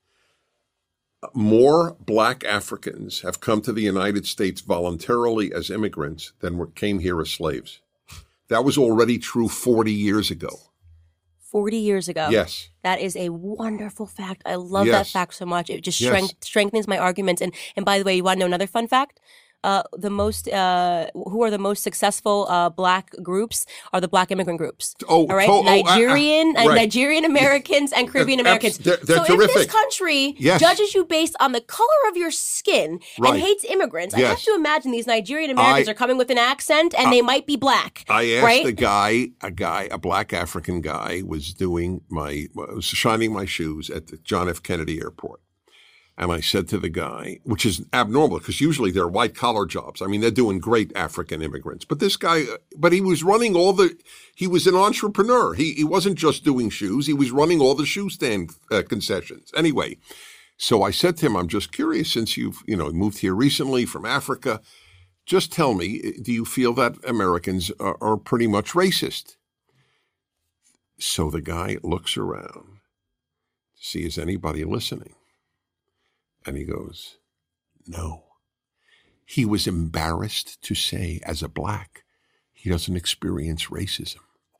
[1.34, 7.00] More black Africans have come to the United States voluntarily as immigrants than were, came
[7.00, 7.82] here as slaves.
[8.50, 10.50] That was already true 40 years ago.
[11.40, 12.28] 40 years ago.
[12.30, 12.70] Yes.
[12.84, 14.42] That is a wonderful fact.
[14.46, 15.14] I love yes.
[15.14, 15.70] that fact so much.
[15.70, 16.34] It just yes.
[16.42, 17.42] strengthens my arguments.
[17.42, 19.20] And, and by the way, you want to know another fun fact?
[19.64, 24.32] Uh, the most uh, who are the most successful uh, black groups are the black
[24.32, 24.96] immigrant groups.
[25.08, 26.76] Oh, all right, oh, Nigerian, oh, right.
[26.76, 28.78] Nigerian Americans and Caribbean Americans.
[28.78, 29.50] They're, they're so terrific.
[29.50, 30.60] if this country yes.
[30.60, 33.34] judges you based on the color of your skin right.
[33.34, 34.26] and hates immigrants, yes.
[34.26, 37.22] I have to imagine these Nigerian Americans I, are coming with an accent and they
[37.22, 38.06] might be black.
[38.10, 38.66] I asked right?
[38.66, 43.90] a guy, a guy, a black African guy, was doing my was shining my shoes
[43.90, 44.62] at the John F.
[44.62, 45.43] Kennedy Airport.
[46.16, 50.00] And I said to the guy, which is abnormal because usually they're white collar jobs.
[50.00, 51.86] I mean, they're doing great African immigrants.
[51.86, 52.44] But this guy,
[52.78, 53.98] but he was running all the,
[54.36, 55.56] he was an entrepreneur.
[55.56, 57.08] He, he wasn't just doing shoes.
[57.08, 59.52] He was running all the shoe stand uh, concessions.
[59.56, 59.98] Anyway,
[60.56, 63.86] so I said to him, I'm just curious since you've, you know, moved here recently
[63.86, 64.62] from Africa,
[65.26, 69.36] just tell me, do you feel that Americans are, are pretty much racist?
[71.00, 72.80] So the guy looks around
[73.76, 75.16] to see is anybody listening.
[76.46, 77.18] And he goes,
[77.88, 78.24] No.
[79.26, 82.04] He was embarrassed to say, as a black,
[82.52, 84.18] he doesn't experience racism.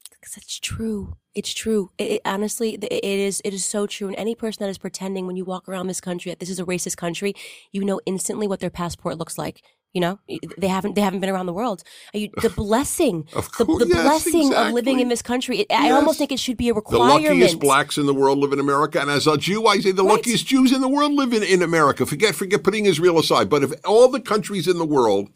[0.10, 1.18] Because true.
[1.36, 1.92] It's true.
[1.98, 3.42] It, it, honestly, it is.
[3.44, 4.08] It is so true.
[4.08, 6.60] And any person that is pretending when you walk around this country that this is
[6.60, 7.34] a racist country,
[7.74, 9.62] you know instantly what their passport looks like.
[9.94, 10.20] You know,
[10.58, 11.84] they haven't they haven't been around the world.
[12.14, 14.68] You, the blessing, the, the yes, blessing exactly.
[14.68, 15.60] of living in this country.
[15.60, 15.82] It, yes.
[15.82, 17.22] I almost think it should be a requirement.
[17.22, 19.92] The luckiest blacks in the world live in America, and as a Jew, I say
[19.92, 20.14] the right.
[20.14, 22.06] luckiest Jews in the world live in, in America.
[22.08, 25.30] Forget forget putting Israel aside, but if all the countries in the world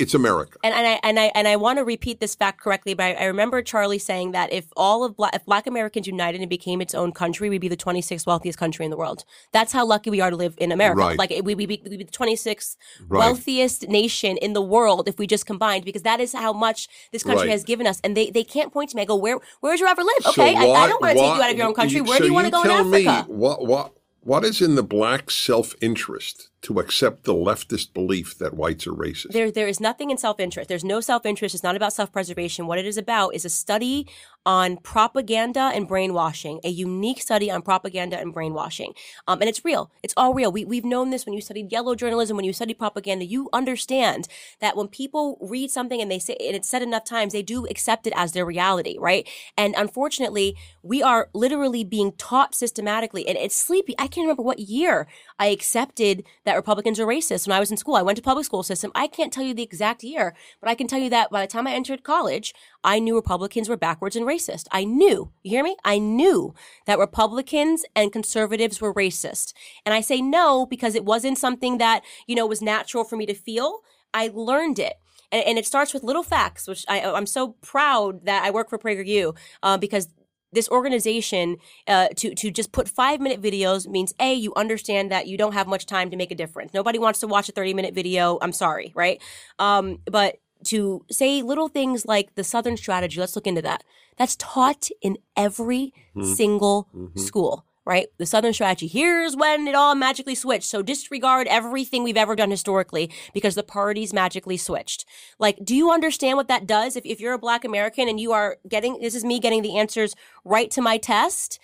[0.00, 0.58] it's America.
[0.64, 3.12] And, and I and I and I want to repeat this fact correctly, but I,
[3.12, 6.80] I remember Charlie saying that if all of black, if Black Americans united and became
[6.80, 9.24] its own country, we'd be the 26th wealthiest country in the world.
[9.52, 11.00] That's how lucky we are to live in America.
[11.00, 11.18] Right.
[11.18, 12.76] Like we we be, the 26th
[13.08, 13.18] right.
[13.18, 17.22] wealthiest nation in the world if we just combined, because that is how much this
[17.22, 17.52] country right.
[17.52, 18.00] has given us.
[18.02, 19.02] And they, they can't point to me.
[19.02, 20.26] I go, where where's you ever live?
[20.26, 22.00] Okay, so I, I, don't want to take you out of your own country.
[22.00, 23.26] Where so do you want to go in Africa?
[23.28, 28.36] Me, what what what is in the black self interest to accept the leftist belief
[28.38, 29.32] that whites are racist?
[29.32, 30.68] There, there is nothing in self interest.
[30.68, 31.54] There's no self interest.
[31.54, 32.66] It's not about self preservation.
[32.66, 34.06] What it is about is a study
[34.46, 38.94] on propaganda and brainwashing, a unique study on propaganda and brainwashing.
[39.28, 39.90] Um, and it's real.
[40.02, 40.50] It's all real.
[40.50, 44.28] We, we've known this when you studied yellow journalism, when you study propaganda, you understand
[44.60, 47.66] that when people read something and they say, and it's said enough times, they do
[47.66, 49.28] accept it as their reality, right?
[49.58, 53.94] And unfortunately, we are literally being taught systematically, and it's sleepy.
[53.98, 55.06] I can't remember what year
[55.38, 57.94] I accepted that Republicans are racist when I was in school.
[57.94, 58.90] I went to public school system.
[58.92, 61.46] I can't tell you the exact year, but I can tell you that by the
[61.46, 64.66] time I entered college, I knew Republicans were backwards and racist.
[64.72, 65.76] I knew, you hear me?
[65.84, 66.52] I knew
[66.86, 69.52] that Republicans and conservatives were racist.
[69.86, 73.26] And I say no because it wasn't something that, you know, was natural for me
[73.26, 73.82] to feel.
[74.12, 74.94] I learned it.
[75.30, 78.68] And, and it starts with little facts, which I, I'm so proud that I work
[78.68, 80.08] for PragerU uh, because
[80.52, 85.26] this organization uh, to to just put five minute videos means a you understand that
[85.26, 86.74] you don't have much time to make a difference.
[86.74, 88.38] Nobody wants to watch a thirty minute video.
[88.42, 89.20] I'm sorry, right?
[89.58, 93.82] Um, but to say little things like the Southern strategy, let's look into that.
[94.18, 96.36] That's taught in every Mhm.
[96.36, 97.18] single Mhm.
[97.18, 98.06] school, right?
[98.18, 98.86] The Southern strategy.
[98.86, 100.68] Here's when it all magically switched.
[100.68, 105.04] So disregard everything we've ever done historically because the parties magically switched.
[105.40, 106.94] Like, do you understand what that does?
[106.94, 109.76] If, if you're a black American and you are getting, this is me getting the
[109.76, 111.58] answers right to my test,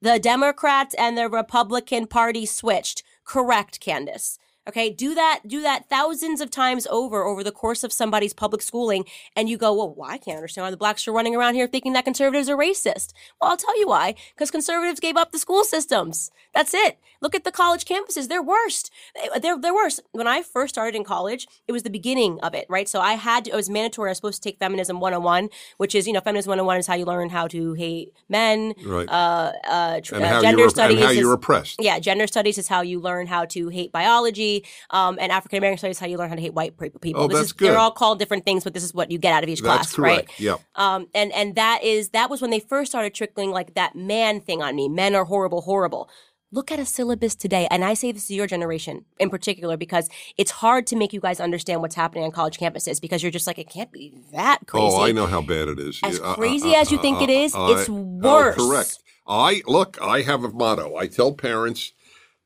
[0.00, 3.04] the Democrats and the Republican Party switched.
[3.22, 4.40] Correct, Candace.
[4.68, 8.62] Okay, do that, do that thousands of times over over the course of somebody's public
[8.62, 11.54] schooling, and you go, well, why I can't understand why the blacks are running around
[11.54, 13.12] here thinking that conservatives are racist.
[13.40, 14.14] Well, I'll tell you why.
[14.34, 16.30] Because conservatives gave up the school systems.
[16.54, 16.98] That's it.
[17.20, 18.90] Look at the college campuses; they're worst.
[19.14, 20.00] They- They're they're worse.
[20.12, 22.88] When I first started in college, it was the beginning of it, right?
[22.88, 24.08] So I had to, it was mandatory.
[24.08, 25.48] I was supposed to take feminism 101,
[25.78, 28.74] which is you know feminism 101 is how you learn how to hate men.
[28.84, 29.08] Right.
[29.08, 31.76] Uh, uh, tr- and uh, how gender you're studies how is- you're oppressed.
[31.80, 34.51] yeah, gender studies is how you learn how to hate biology,
[34.90, 37.22] um, and African American studies how you learn how to hate white people.
[37.22, 37.68] Oh, this that's is, good.
[37.68, 39.94] They're all called different things, but this is what you get out of each That's
[39.94, 40.28] class, correct.
[40.30, 40.40] right?
[40.40, 40.56] Yeah.
[40.74, 44.40] Um, and and that is that was when they first started trickling like that man
[44.40, 44.88] thing on me.
[44.88, 46.08] Men are horrible, horrible.
[46.54, 50.10] Look at a syllabus today, and I say this to your generation in particular because
[50.36, 53.46] it's hard to make you guys understand what's happening on college campuses because you're just
[53.46, 54.86] like it can't be that crazy.
[54.86, 55.98] Oh, I know how bad it is.
[56.02, 57.94] As Yeah, uh, crazy uh, as you uh, think it uh, is, uh, it's oh,
[57.94, 58.56] worse.
[58.56, 58.98] correct.
[59.26, 59.96] I look.
[60.02, 60.94] I have a motto.
[60.96, 61.92] I tell parents,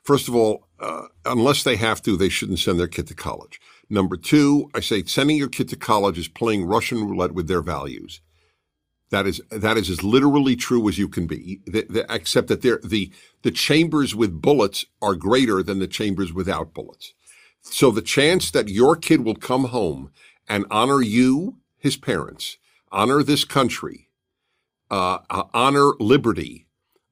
[0.04, 3.60] first of all, uh, unless they have to, they shouldn't send their kid to college.
[3.88, 7.62] Number two, I say sending your kid to college is playing Russian roulette with their
[7.62, 8.20] values.
[9.10, 11.60] That is that is as literally true as you can be.
[11.66, 13.12] The, the, except that the
[13.42, 17.14] the chambers with bullets are greater than the chambers without bullets.
[17.60, 20.10] So the chance that your kid will come home
[20.48, 22.58] and honor you, his parents,
[22.90, 24.08] honor this country,
[24.90, 26.66] uh, uh, honor liberty,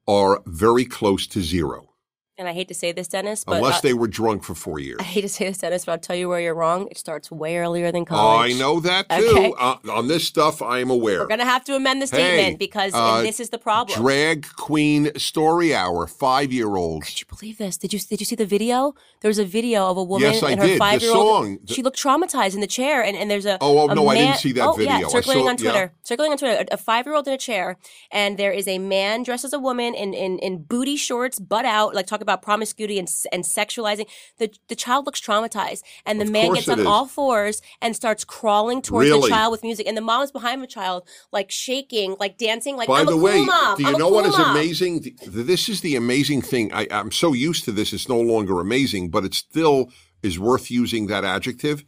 [0.06, 1.93] are very close to zero,
[2.36, 4.80] And I hate to say this, Dennis, but unless uh, they were drunk for four
[4.80, 4.96] years.
[4.98, 6.88] I hate to say this, Dennis, but I'll tell you where you're wrong.
[6.90, 8.50] It starts way earlier than college.
[8.50, 9.28] Oh, I know that too.
[9.30, 9.52] Okay.
[9.56, 11.20] Uh, on this stuff, I am aware.
[11.20, 13.96] We're gonna have to amend the statement Hey, because uh, this is the problem.
[14.00, 17.06] Drag Queen Story Hour, five year olds.
[17.06, 17.76] Could you believe this?
[17.76, 18.96] Did you did you see the video?
[19.20, 21.70] There was a video of a woman Yes, I and her five year old.
[21.70, 24.16] She looked traumatized in the chair, and, and there's a Oh, oh, a no, I
[24.16, 24.92] didn't see that oh, video.
[24.98, 25.92] Yeah, I circulating saw- on Twitter.
[25.94, 26.02] yeah.
[26.02, 26.64] Circulating on Twitter.
[26.72, 27.78] A, a five year old in a chair,
[28.10, 31.64] and there is a man dressed as a woman in in, in booty shorts, butt
[31.64, 34.06] out, like talk about promiscuity and and sexualizing.
[34.38, 36.86] The the child looks traumatized, and the Of man gets on is.
[36.86, 40.62] all fours and starts crawling towards the child with music, and the mom is behind
[40.62, 41.00] the child,
[41.32, 44.08] like shaking, like dancing, like By I'm the a way, cool do you I'm know
[44.08, 45.02] what cool is mom." amazing?
[45.02, 45.16] Th-
[45.52, 46.72] This is the amazing thing.
[46.72, 49.90] I, I'm so used to this, it's no longer amazing, but it still
[50.22, 51.84] is worth using that adjective.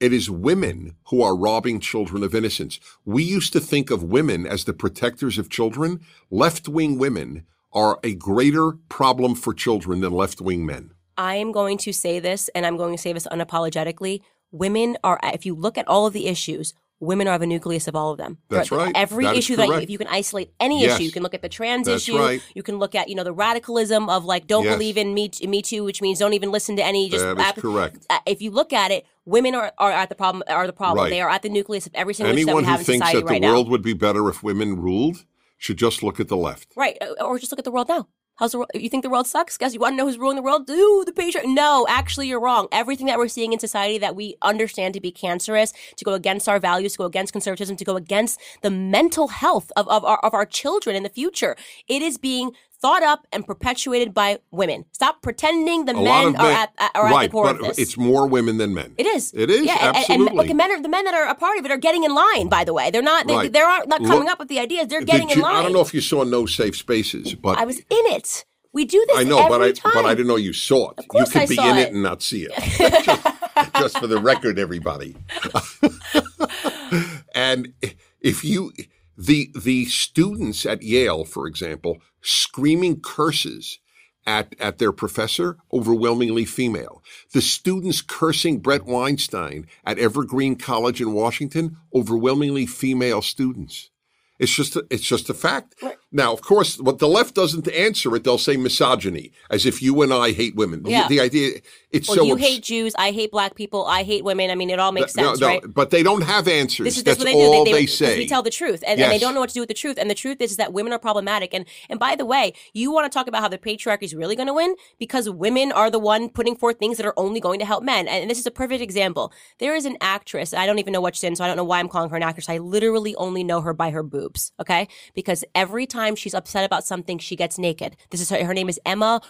[0.00, 2.80] It is women who are robbing children of innocence.
[3.04, 6.00] We used to think of women as the protectors of children.
[6.30, 10.92] Left wing women are a greater problem for children than left wing men.
[11.16, 14.20] I am going to say this, and I'm going to say this unapologetically.
[14.50, 17.96] Women are, if you look at all of the issues, women are the nucleus of
[17.96, 18.38] all of them.
[18.48, 18.92] That's They're- right.
[18.94, 20.94] Every That is issue that you, if you can isolate any Yes.
[20.96, 22.18] issue, you can look at the trans That's issue.
[22.18, 22.40] right.
[22.54, 24.74] You can look at you know the radicalism of like don't Yes.
[24.74, 27.08] believe in me, me too, which means don't even listen to any.
[27.08, 28.06] Just That is app- correct.
[28.10, 30.42] uh, If you look at it, women are, are at the problem.
[30.46, 31.04] Are the problem?
[31.04, 31.10] Right.
[31.10, 33.18] They are at the nucleus of every single Anyone we who have in thinks society
[33.20, 33.70] that the right world now.
[33.72, 35.24] would be better if women ruled
[35.62, 36.72] should just look at the left.
[36.76, 38.08] Right, uh, or just look at the world now.
[38.36, 38.70] How's the world?
[38.74, 39.56] You think the world sucks?
[39.56, 40.68] Guys, you want to know who's ruling the world?
[40.68, 41.46] Ooh, the patriarch.
[41.46, 42.66] No, actually, you're wrong.
[42.72, 46.48] Everything that we're seeing in society that we understand to be cancerous, to go against
[46.48, 50.18] our values, to go against conservatism, to go against the mental health of, of, our,
[50.24, 51.54] of our children in the future,
[51.86, 54.84] it is being thought up and perpetuated by women.
[54.92, 57.66] Stop pretending the lot men are, men, at, are right, at the core but of
[57.68, 57.78] this.
[57.78, 58.92] it's more women than men.
[58.98, 59.32] It is.
[59.34, 60.48] It is, Yeah, and- and, absolutely.
[60.48, 62.48] and, men are, the men that are a part of it are getting in line.
[62.48, 63.26] By the way, they're not.
[63.28, 63.52] They, Right.
[63.52, 64.88] they're not not coming Look- up with the ideas.
[64.88, 65.54] They're getting in line.
[65.56, 68.44] I don't know if you saw No Safe Spaces, but I was in it.
[68.74, 69.92] We do this I know, but I time.
[69.94, 70.98] but I didn't know you saw it.
[70.98, 71.88] Of course you could I be in it.
[71.88, 72.52] it and not see it.
[73.04, 75.14] just, just for the record, everybody.
[77.34, 77.72] and
[78.20, 78.72] if you
[79.16, 83.78] The the students at Yale, for example, screaming curses
[84.26, 87.02] at, at their professor, overwhelmingly female.
[87.32, 93.90] The students cursing Bret Weinstein at Evergreen College in Washington, overwhelmingly female students.
[94.38, 95.74] It's just a, it's just a fact.
[95.82, 95.96] Right.
[96.12, 100.02] Now, of course, what the left doesn't answer it, they'll say misogyny, as if you
[100.02, 100.82] and I hate women.
[100.84, 101.08] Yeah.
[101.08, 101.60] The, the idea,
[101.90, 102.94] it's Well, so you abs- hate Jews.
[102.98, 103.86] I hate black people.
[103.86, 104.50] I hate women.
[104.50, 105.62] I mean, it all makes no, sense, no, right?
[105.66, 106.84] but they don't have answers.
[106.84, 107.70] This is That's what they all do.
[107.70, 108.18] They, they, they, say.
[108.18, 109.96] We tell the truth, and, and they don't know what to do with the truth.
[109.98, 111.54] And the truth is, is that women are problematic.
[111.54, 114.36] And and by the way, you want to talk about how the patriarchy is really
[114.36, 117.58] going to win because women are the one putting forth things that are only going
[117.58, 118.06] to help men.
[118.08, 119.32] And this is a perfect example.
[119.58, 120.52] There is an actress.
[120.52, 122.16] I don't even know what she's in, so I don't know why I'm calling her
[122.16, 122.48] an actress.
[122.48, 124.52] I literally only know her by her boobs.
[124.60, 127.96] Okay, because every time she's upset about something, she gets naked.
[128.10, 128.44] This is her.
[128.44, 129.20] Her name is Emma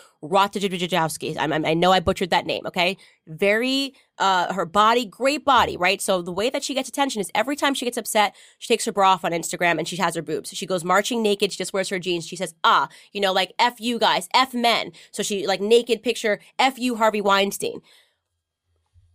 [1.37, 2.67] I'm, I know I butchered that name.
[2.67, 2.97] Okay,
[3.27, 6.01] very uh her body, great body, right?
[6.01, 8.85] So the way that she gets attention is every time she gets upset, she takes
[8.85, 10.51] her bra off on Instagram and she has her boobs.
[10.51, 11.53] She goes marching naked.
[11.53, 12.27] She just wears her jeans.
[12.27, 16.03] She says, "Ah, you know, like f you guys, f men." So she like naked
[16.03, 17.81] picture, f you Harvey Weinstein.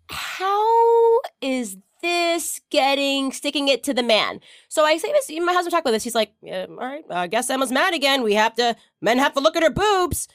[0.10, 4.40] How is this getting sticking it to the man?
[4.68, 5.30] So I say this.
[5.30, 6.04] My husband talked about this.
[6.04, 8.24] He's like, yeah, "All right, I guess Emma's mad again.
[8.24, 8.76] We have to.
[9.02, 10.28] Men have to look at her boobs."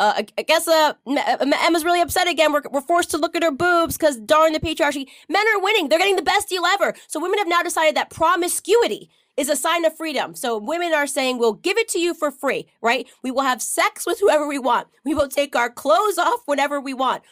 [0.00, 2.54] Uh, I, guess uh, M- Emma's really upset again.
[2.54, 5.06] We're, we're forced to look at her boobs because darn the patriarchy.
[5.28, 5.90] Men are winning.
[5.90, 6.94] They're getting the best deal ever.
[7.06, 10.34] So women have now decided that promiscuity is a sign of freedom.
[10.34, 13.06] So women are saying, we'll give it to you for free, right?
[13.22, 14.88] We will have sex with whoever we want.
[15.04, 17.22] We will take our clothes off whenever we want.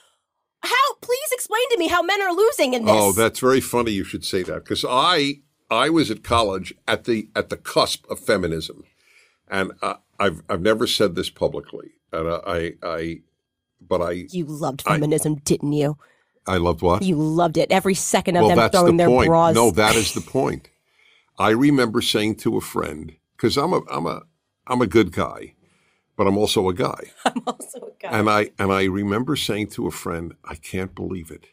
[0.62, 0.94] How?
[1.00, 2.94] Please explain to me how men are losing in this.
[2.96, 3.92] Oh, that's very funny.
[3.92, 5.40] You should say that because I
[5.70, 8.84] I was at college at the at the cusp of feminism,
[9.48, 13.20] and uh, I've I've never said this publicly, and uh, I I
[13.80, 15.96] but I you loved I- feminism, didn't you?
[16.46, 17.70] I loved what You loved it.
[17.70, 19.28] Every second of well, them that's throwing the their point.
[19.28, 19.54] bras.
[19.54, 20.70] No, that is the point.
[21.38, 24.22] I remember saying to a friend because I'm a I'm a
[24.66, 25.54] I'm a good guy,
[26.18, 27.12] but I'm also a guy.
[27.26, 28.18] I'm also a guy.
[28.18, 31.46] And I and I remember saying to a friend, I can't believe it.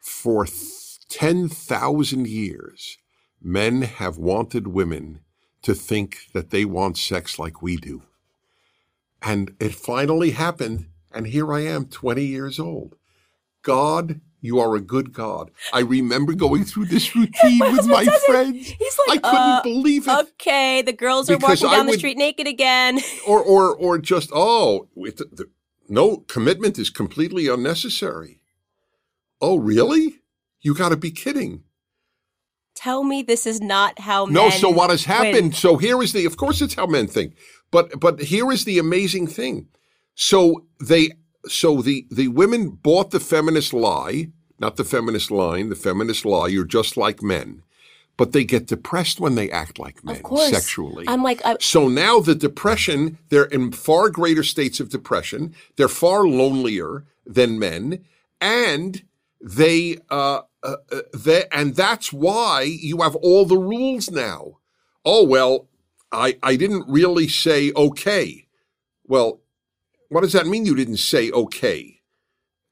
[0.00, 2.98] For th- 10,000 years,
[3.42, 5.20] men have wanted women
[5.62, 8.02] to think that they want sex like we do.
[9.22, 12.96] And it finally happened, and here I am 20 years old.
[13.62, 15.50] God, you are a good God.
[15.72, 18.68] I remember going through this routine with my friends.
[18.68, 20.18] He's like, I couldn't uh, believe it.
[20.18, 23.00] Okay, the girls are Because walking down the street naked again.
[23.26, 25.48] or or or just oh it, the,
[25.88, 28.40] no commitment is completely unnecessary
[29.40, 30.20] oh really
[30.60, 31.62] you got to be kidding
[32.74, 35.52] Tell me this is not how no men so what has happened win.
[35.52, 37.34] so here is the of course it's how men think
[37.70, 39.68] but but here is the amazing thing
[40.14, 41.12] so they
[41.46, 44.28] so the the women bought the feminist lie
[44.58, 47.62] not the feminist line the feminist lie you're just like men
[48.16, 52.20] but they get depressed when they act like men sexually I'm like, I, So now
[52.20, 55.54] the depression, they're in far greater states of depression.
[55.76, 58.04] They're far lonelier than men.
[58.40, 59.02] And
[59.40, 64.58] they, uh, uh, uh, they, and that's why you have all the rules now.
[65.04, 65.68] Oh, well,
[66.12, 68.46] I, I didn't really say okay.
[69.06, 69.40] Well,
[70.14, 72.00] what does that mean you didn't say okay?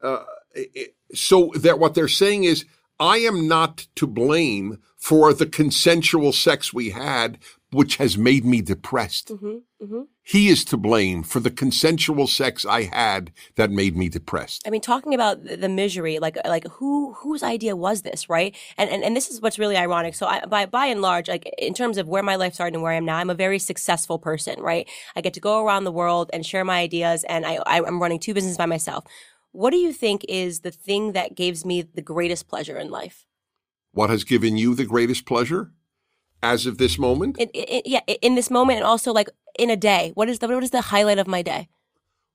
[0.03, 0.25] Uh,
[0.55, 2.65] it- so that what they're saying is,
[3.01, 7.39] I am not to blame for the consensual sex we had,
[7.73, 9.29] which has made me depressed.
[9.29, 10.07] Mhm, mhm.
[10.23, 14.63] He is to blame for the consensual sex I had that made me depressed.
[14.67, 18.55] I mean, talking about the, misery, like like who whose idea was this, right?
[18.77, 20.15] And and, and this is what's really ironic.
[20.15, 22.83] So I, by by and large, like in terms of where my life started and
[22.83, 24.89] where I am now, I'm a very successful person, right?
[25.17, 28.21] I get to go around the world and share my ideas, and I I'm running
[28.21, 29.05] two businesses by myself.
[29.53, 33.27] What do you think is the thing that gives me the greatest pleasure in life?
[33.93, 35.73] What has given you the greatest pleasure
[36.43, 37.39] as of this moment?
[37.39, 40.13] In, in, yeah, in this moment, and also like in a day.
[40.15, 41.69] What is the what is the highlight of my day?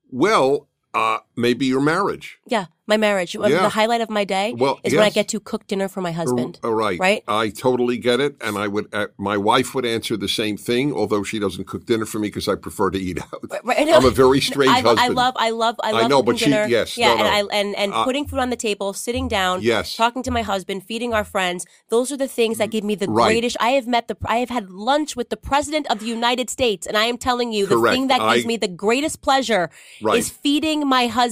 [0.10, 2.40] Well, uh, maybe your marriage.
[2.48, 3.36] Yeah, my marriage.
[3.36, 3.48] Yeah.
[3.62, 6.12] The highlight of my day Well, is when I get to cook dinner for my
[6.12, 6.60] husband.
[6.64, 6.98] All right.
[7.00, 7.24] Right?
[7.28, 8.36] I totally get it.
[8.42, 11.86] And I would, uh, my wife would answer the same thing, although she doesn't cook
[11.86, 13.44] dinner for me because I prefer to eat out.
[13.52, 13.90] Right, right.
[13.94, 15.00] I'm a very strange I, husband.
[15.00, 16.66] I love, I love, I love know, cooking but she- dinner.
[16.68, 17.26] yes, yeah, no, no.
[17.26, 19.96] and I and and Uh, putting food on the table, sitting down, Yes.
[19.96, 21.66] talking to my husband, feeding our friends.
[21.90, 23.28] Those are the things that give me the Right.
[23.34, 23.58] greatest.
[23.60, 26.88] I have met the, I have had lunch with the president of the United States,
[26.88, 29.70] and I am telling you, the thing that gives I- me the greatest pleasure
[30.02, 30.18] Right.
[30.20, 31.27] is feeding my husband,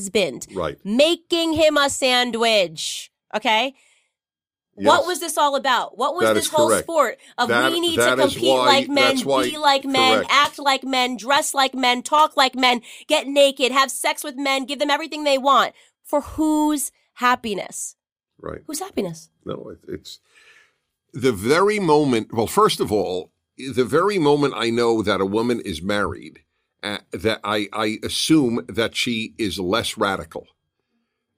[0.54, 0.78] Right.
[0.84, 3.12] making him a sandwich.
[3.36, 3.74] Okay.
[4.78, 5.98] What was this all about?
[5.98, 6.84] What was That this whole correct.
[6.84, 10.32] sport of That- we need to compete why- like men, why- be like men, correct.
[10.34, 14.66] act like men, dress like men, talk like men, get naked, have sex with men,
[14.66, 15.74] give them everything they want
[16.04, 17.96] for whose happiness?
[18.38, 18.62] Right.
[18.68, 19.30] Whose happiness?
[19.46, 20.20] No, it, it's
[21.14, 22.34] the very moment.
[22.34, 26.41] Well, first of all, the very moment I know that a woman is married,
[26.86, 30.48] uh, that I, I assume that she is less radical.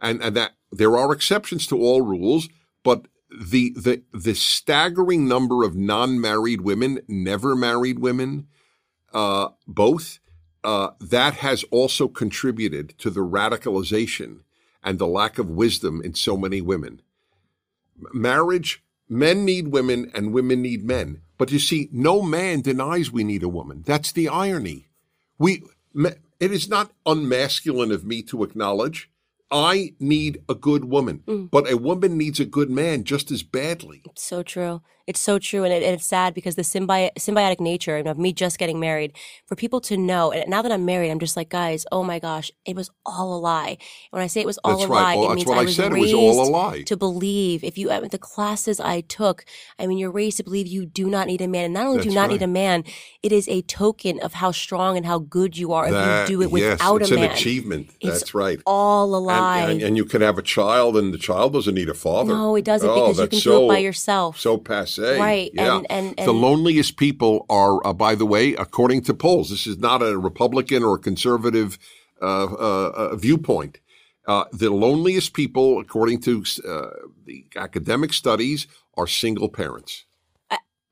[0.02, 2.50] And, and that there are exceptions to all rules,
[2.84, 8.48] but the, the, the staggering number of non-married women, never married women,
[9.14, 10.20] uh, both,
[10.66, 14.42] uh, that has also contributed to the radicalization
[14.84, 17.02] and the lack of wisdom in so many women.
[18.14, 21.22] Marriage, men need women and women need men.
[21.38, 23.84] But you see, no man denies we need a woman.
[23.86, 24.87] That's the irony.
[25.40, 25.64] We,
[25.96, 29.10] it is not unmasculine of me to acknowledge
[29.50, 31.50] I need a good woman, mm.
[31.50, 34.04] but a woman needs a good man just as badly.
[34.16, 34.82] So true.
[35.08, 38.34] It's so true, and, it, and it's sad because the symbi- symbiotic nature of me
[38.34, 39.14] just getting married,
[39.46, 42.20] for people to know, and now that I'm married, I'm just like, guys, oh my
[42.20, 43.78] gosh, it was all a lie.
[44.12, 45.02] when I say it was all that's a right.
[45.02, 45.94] lie, well, it means I, I was said.
[45.94, 46.82] raised it was all a lie.
[46.84, 47.64] to believe.
[47.64, 49.46] If you the classes I took,
[49.80, 51.98] I mean, you're raised to believe you do not need a man, and not only
[51.98, 52.32] that's do you not right.
[52.32, 52.84] need a man,
[53.24, 56.38] it is a token of how strong and how good you are that, if you
[56.38, 57.24] do it without it's a man.
[57.24, 57.90] It's an achievement.
[58.02, 58.60] It's that's right.
[58.66, 59.60] All a lie.
[59.60, 62.34] And, and, and, you can have a child, and the child doesn't need a father.
[62.34, 64.38] No, it doesn't oh, because you can so, do it by yourself.
[64.38, 64.58] So
[64.98, 65.52] passe, right?
[65.54, 65.78] Yeah.
[65.78, 69.50] And, and, and the loneliest people are, uh, by the way, according to polls.
[69.50, 71.78] This is not a Republican or conservative
[72.22, 73.80] uh, uh, uh, viewpoint.
[74.28, 76.88] Uh, the loneliest people, according to uh,
[77.26, 78.68] the academic studies,
[78.98, 80.06] are single parents.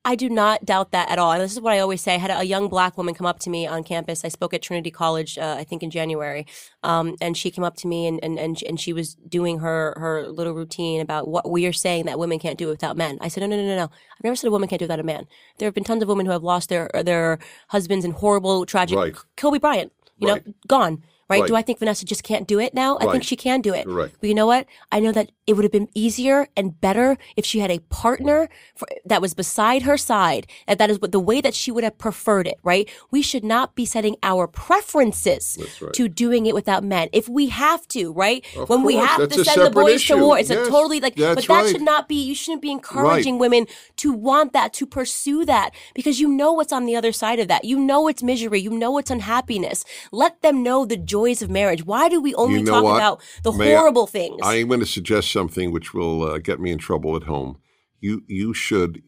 [0.08, 1.32] I do not doubt that at all.
[1.32, 2.14] And this is what I always say.
[2.14, 4.24] I had a young black woman come up to me on campus.
[4.24, 6.46] I spoke at Trinity College, uh, I think in January.
[6.84, 9.96] Um, and she came up to me and, and, and, and she was doing her,
[9.98, 13.18] her little routine about what we are saying that women can't do without men.
[13.20, 13.84] I said, no, no, no, no, no.
[13.84, 15.26] I've never said a woman can't do without a man.
[15.58, 17.40] There have been tons of women who have lost their, their
[17.70, 19.16] husbands in horrible, tragic, right.
[19.36, 20.46] Kobe Bryant, you right.
[20.46, 21.04] know, gone.
[21.28, 21.42] Right?
[21.42, 21.48] right?
[21.48, 22.98] Do I think Vanessa just can't do it now?
[23.02, 23.88] I think she can do it.
[23.88, 24.12] Right.
[24.20, 24.68] But you know what?
[24.92, 28.48] I know that it would have been easier and better if she had a partner
[28.76, 30.46] for, that was beside her side.
[30.68, 32.90] And that is what the way that she would have preferred it, right?
[33.10, 35.94] We should not be setting our preferences right.
[35.94, 37.10] to doing it without men.
[37.12, 38.46] If we have to, right?
[38.56, 40.16] Of when we have That's to send the boys issue.
[40.16, 40.68] to war, it's Yes.
[40.68, 41.72] a totally like, That's but that right.
[41.72, 43.66] should not be, you shouldn't be encouraging women
[43.98, 47.48] to want that, to pursue that because you know what's on the other side of
[47.48, 47.66] that.
[47.66, 48.60] You know it's misery.
[48.60, 49.86] You know it's unhappiness.
[50.12, 51.86] Let them know the joys of marriage.
[51.86, 52.96] Why do we only You know talk what?
[52.98, 54.40] about the May I- horrible things?
[54.44, 57.58] I am going to suggest something which will uh, get me in trouble at home.
[58.02, 59.02] You you should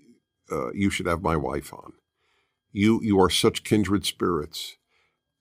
[0.51, 1.93] uh, you should have my wife on.
[2.71, 4.77] You you are such kindred spirits,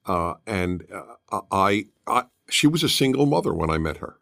[0.06, 4.18] uh, and uh, I, I she was a single mother when I met her,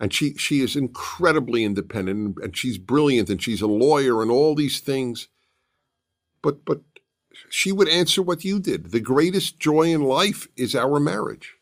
[0.00, 4.54] and she she is incredibly independent and she's brilliant and she's a lawyer and all
[4.54, 5.28] these things,
[6.42, 6.80] but but
[7.48, 8.90] she would answer what you did.
[8.90, 11.56] The greatest joy in life is our marriage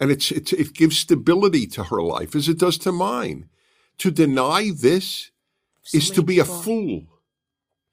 [0.00, 3.48] and it's, it's, it gives stability to her life as it does to mine.
[3.98, 5.30] To deny this
[5.82, 7.04] So is to be a fool.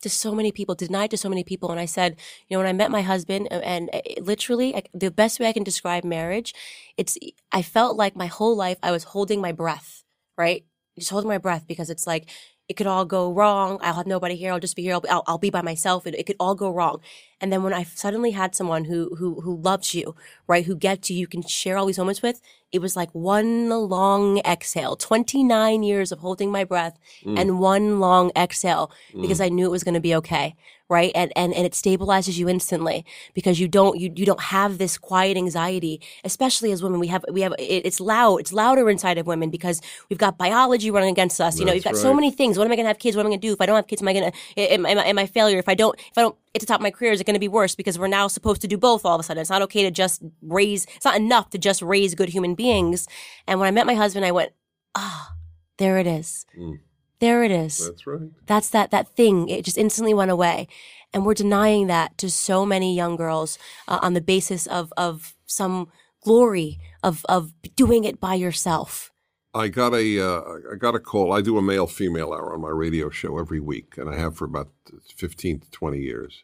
[0.01, 1.69] to so many people, denied to so many people.
[1.71, 2.17] And I said,
[2.47, 5.53] you know, when I met my husband, and uh, literally, I, the best way I
[5.53, 6.53] can describe marriage,
[6.97, 7.17] it's
[7.51, 10.03] I felt like my whole life I was holding my breath,
[10.37, 10.65] right?
[10.97, 12.27] Just holding my breath because it's like
[12.67, 13.79] it could all go wrong.
[13.81, 14.51] I'll have nobody here.
[14.53, 14.93] I'll just be here.
[14.95, 16.07] I'll, I'll, I'll be by myself.
[16.07, 17.01] It, it could all go wrong.
[17.41, 20.15] And then when I suddenly had someone who who who loves you,
[20.47, 22.39] right, who gets you, you can share all these moments with.
[22.71, 24.95] It was like one long exhale.
[24.95, 27.37] Twenty nine years of holding my breath mm.
[27.37, 29.45] and one long exhale because mm.
[29.45, 30.55] I knew it was going to be okay,
[30.87, 31.11] right?
[31.15, 34.97] And and and it stabilizes you instantly because you don't you you don't have this
[34.97, 36.99] quiet anxiety, especially as women.
[36.99, 38.37] We have we have it, it's loud.
[38.37, 41.59] It's louder inside of women because we've got biology running against us.
[41.59, 42.57] You know, That's we've got so many things.
[42.57, 43.17] What am I going to have kids?
[43.17, 44.01] What am I going to do if I don't have kids?
[44.01, 46.21] Am I going to am, am, I- am I failure if I don't if I
[46.21, 47.11] don't to the top of my career?
[47.11, 49.19] Is it going to be worse because we're now supposed to do both all of
[49.19, 49.41] a sudden?
[49.41, 50.85] It's not okay to just raise.
[50.95, 53.07] It's not enough to just raise good human beings.
[53.47, 54.51] And when I met my husband, I went,
[54.95, 55.33] ah,
[55.77, 56.45] there it is.
[56.57, 56.79] Mm.
[57.19, 57.87] There it is.
[57.87, 58.29] That's right.
[58.47, 59.47] That's that that thing.
[59.47, 60.67] It just instantly went away,
[61.13, 65.35] and we're denying that to so many young girls uh, on the basis of of
[65.45, 65.89] some
[66.23, 69.10] glory of of doing it by yourself.
[69.53, 70.41] I got a uh,
[70.71, 71.33] I got a call.
[71.33, 74.37] I do a male female hour on my radio show every week, and I have
[74.37, 74.69] for about
[75.15, 76.43] fifteen to twenty years.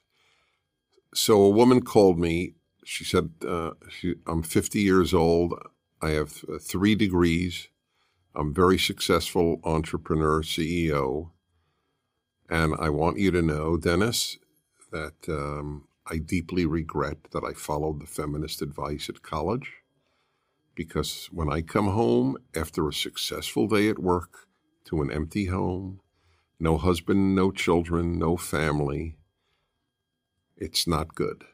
[1.13, 2.55] So a woman called me.
[2.83, 5.53] She said, uh, she, "I'm 50 years old.
[6.01, 7.69] I have uh, three degrees.
[8.35, 11.31] I'm very successful entrepreneur, CEO,
[12.49, 14.37] and I want you to know, Dennis,
[14.91, 19.71] that um, I deeply regret that I followed the feminist advice at college."
[20.77, 24.47] Because when I come home after a successful day at work
[24.87, 26.01] to an empty home,
[26.59, 29.17] no husband, no children, no family,
[30.57, 31.45] it's not good.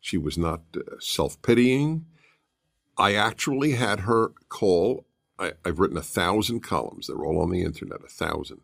[0.00, 2.06] She was not uh, self pitying.
[2.98, 5.06] I actually had her call.
[5.38, 8.62] I, I've written a thousand columns, they're all on the internet, a thousand.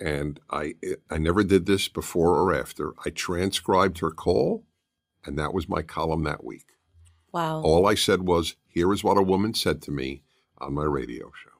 [0.00, 0.74] and I
[1.10, 2.92] I never did this before or after.
[3.04, 4.64] I transcribed her call,
[5.24, 6.66] and that was my column that week.
[7.38, 7.62] Wow.
[7.62, 10.22] All I said was, "Here is what a woman said to me
[10.58, 11.58] on my radio show."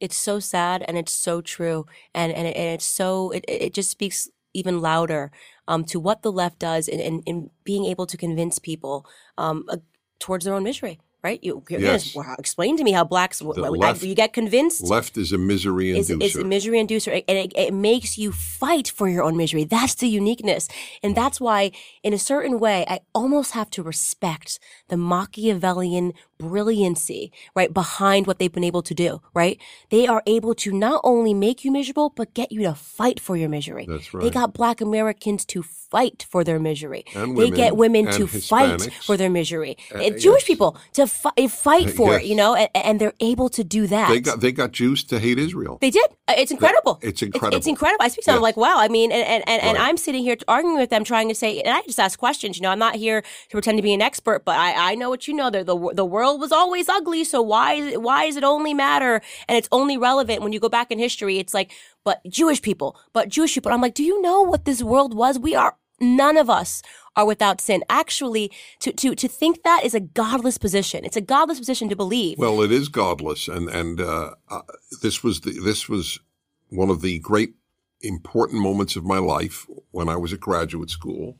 [0.00, 1.86] It's so sad and it's so true.
[2.14, 5.30] And, and, it, and it's so, it, it just speaks even louder
[5.68, 9.06] um, to what the left does in, in, in being able to convince people
[9.38, 9.76] um, uh,
[10.18, 10.98] towards their own misery.
[11.24, 11.40] Right?
[11.42, 12.14] You, Yes.
[12.14, 14.84] wow, explain to me how blacks, left- you get convinced.
[14.84, 16.22] Left is a misery inducer.
[16.22, 19.64] is a misery inducer and it, it makes you fight for your own misery.
[19.64, 20.68] That's the uniqueness.
[21.02, 21.72] And that's why,
[22.02, 24.58] in a certain way, I almost have to respect
[24.88, 29.60] the Machiavellian brilliancy, right, behind what they've been able to do, right?
[29.90, 33.36] They are able to not only make you miserable, but get you to fight for
[33.36, 33.86] your misery.
[33.88, 34.22] That's right.
[34.22, 37.04] They got black Americans to fight for their misery.
[37.14, 39.76] And women, they get women to and fight for their misery.
[39.94, 40.46] Uh, And Jewish yes.
[40.52, 42.30] people to fi- fight for it, yes.
[42.30, 44.08] you know, and, and they're able to do that.
[44.08, 45.74] they got they got Jews to hate Israel.
[45.80, 46.08] They did.
[46.28, 46.94] Uh, It's incredible.
[47.10, 47.56] it's incredible.
[47.58, 47.68] It's, incredible.
[47.74, 48.04] incredible.
[48.06, 48.36] I speak to them.
[48.38, 48.48] I'm Yes.
[48.50, 48.76] like, wow.
[48.86, 51.50] I mean, and and, and, and I'm sitting here arguing with them, trying to say,
[51.60, 52.52] and I just ask questions.
[52.56, 55.08] You know, I'm not here to pretend to be an expert, but I, I know
[55.14, 55.48] what you know.
[55.56, 58.74] The, the the world was always ugly, so why is it, why does it only
[58.74, 59.20] matter?
[59.48, 61.38] And it's only relevant when you go back in history.
[61.38, 61.72] It's like,
[62.04, 63.72] but Jewish people, but Jewish people.
[63.72, 65.38] I'm like, do you know what this world was?
[65.38, 66.82] We are none of us
[67.16, 67.82] are without sin.
[67.88, 68.50] Actually,
[68.80, 71.04] to to to think that is a godless position.
[71.04, 72.38] It's a godless position to believe.
[72.38, 74.62] Well, it is godless, and and uh, uh,
[75.02, 76.20] this was the this was
[76.68, 77.54] one of the great
[78.00, 81.38] important moments of my life when I was at graduate school.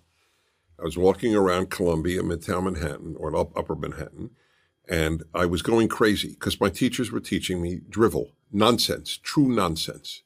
[0.79, 4.31] I was walking around Columbia, Midtown Manhattan, or Upper Manhattan,
[4.89, 10.23] and I was going crazy because my teachers were teaching me drivel, nonsense, true nonsense,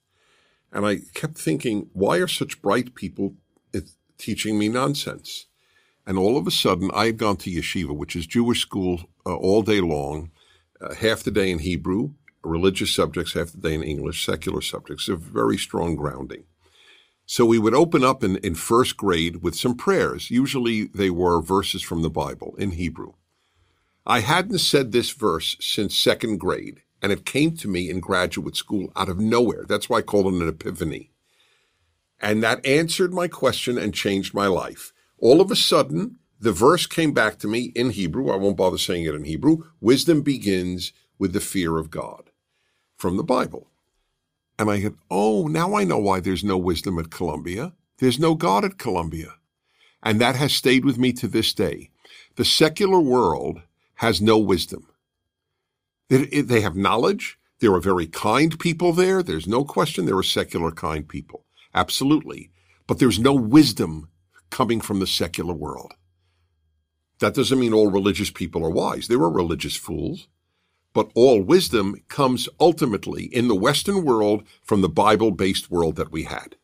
[0.73, 3.35] and I kept thinking, why are such bright people
[3.75, 3.81] uh,
[4.19, 5.47] teaching me nonsense?
[6.07, 9.35] And all of a sudden, I had gone to yeshiva, which is Jewish school, uh,
[9.35, 10.31] all day long
[10.81, 15.09] uh, half the day in Hebrew, religious subjects, half the day in English, secular subjects,
[15.09, 16.45] a very strong grounding.
[17.27, 20.31] So we would open up in, in first grade with some prayers.
[20.31, 23.13] Usually they were verses from the Bible in Hebrew.
[24.09, 28.57] I hadn't said this verse since second grade, and it came to me in graduate
[28.57, 29.67] school out of nowhere.
[29.69, 31.11] That's why I call it an epiphany.
[32.19, 34.95] And that answered my question and changed my life.
[35.19, 38.31] All of a sudden, the verse came back to me in Hebrew.
[38.31, 39.65] I won't bother saying it in Hebrew.
[39.79, 42.31] Wisdom begins with the fear of God
[42.97, 43.69] from the Bible.
[44.59, 47.75] And I said, Oh, now I know why there's no wisdom at Columbia.
[47.99, 49.35] There's no God at Columbia.
[50.03, 51.91] And that has stayed with me to this day.
[52.37, 53.61] The secular world
[53.99, 54.87] has no wisdom.
[56.09, 57.39] They, have knowledge.
[57.59, 59.23] There are very kind people there.
[59.23, 61.45] There's no question there are secular kind people.
[61.75, 62.51] Absolutely.
[62.87, 64.09] But there's no wisdom
[64.51, 65.95] coming from the secular world.
[67.19, 69.09] That doesn't mean all religious people are wise.
[69.09, 70.29] There are religious fools.
[70.95, 76.13] But all wisdom comes ultimately in the Western world from the Bible based world that
[76.13, 76.55] we had.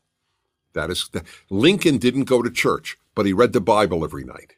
[0.73, 1.11] That is,
[1.51, 4.55] Lincoln didn't go to church, but he read the Bible every night.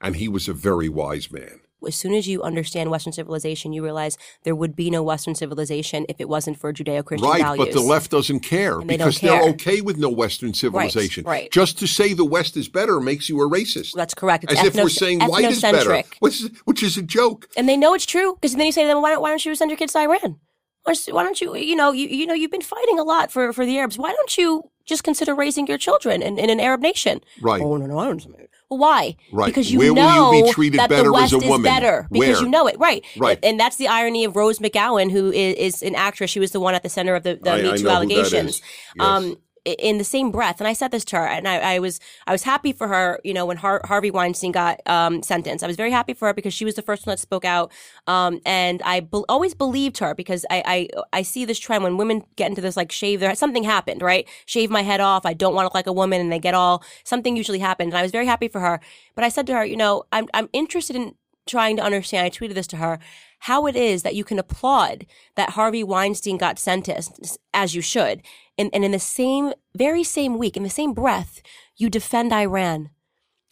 [0.00, 1.60] And he was a very wise man.
[1.86, 6.06] As soon as you understand Western civilization, you realize there would be no Western civilization
[6.08, 7.66] if it wasn't for Judeo-Christian Right, values.
[7.66, 11.24] but the left doesn't care they because they're okay with no Western civilization.
[11.24, 11.42] right.
[11.42, 11.52] right.
[11.52, 13.92] Just to say the West is better makes you a racist.
[13.94, 14.44] That's correct.
[14.44, 17.48] It's As if we're saying white is better, which is, which is a joke.
[17.56, 19.44] and they know it's true because then you say to them, why don't, why don't
[19.44, 20.38] you send your kids to Iran?
[20.84, 23.30] Why don't, why don't you, you know, you, you know, you've been fighting a lot
[23.32, 23.98] for, for the Arabs.
[23.98, 27.20] Why don't you just consider raising your children in, in an Arab nation?
[27.40, 27.60] Right.
[27.60, 28.24] Oh, no, no, I don't.
[28.68, 29.16] Why?
[29.32, 29.46] Right.
[29.46, 31.60] Because you Where will know you be treated that better the as West a woman?
[31.60, 32.42] is better because Where?
[32.42, 33.04] you know it, right?
[33.16, 33.38] Right.
[33.44, 36.30] And that's the irony of Rose McGowan, who is, is an actress.
[36.30, 37.88] She was the one at the center of the, the I- I Me know Too
[37.88, 38.56] allegations.
[38.56, 38.62] is.
[38.96, 39.06] Yes.
[39.06, 39.36] Um,
[39.66, 42.32] in the same breath, and I said this to her, and I, I was I
[42.32, 43.20] was happy for her.
[43.24, 46.34] You know, when Har- Harvey Weinstein got um, sentenced, I was very happy for her
[46.34, 47.72] because she was the first one that spoke out,
[48.06, 51.96] um, and I be- always believed her because I, I I see this trend when
[51.96, 55.26] women get into this like shave their something happened right, shave my head off.
[55.26, 57.92] I don't want to look like a woman, and they get all something usually happened,
[57.92, 58.80] and I was very happy for her.
[59.14, 61.14] But I said to her, you know, I'm I'm interested in
[61.46, 62.24] trying to understand.
[62.26, 62.98] I tweeted this to her
[63.40, 65.06] how it is that you can applaud
[65.36, 68.22] that Harvey Weinstein got sentenced, as you should,
[68.58, 71.42] and, and in the same, very same week, in the same breath,
[71.76, 72.90] you defend Iran,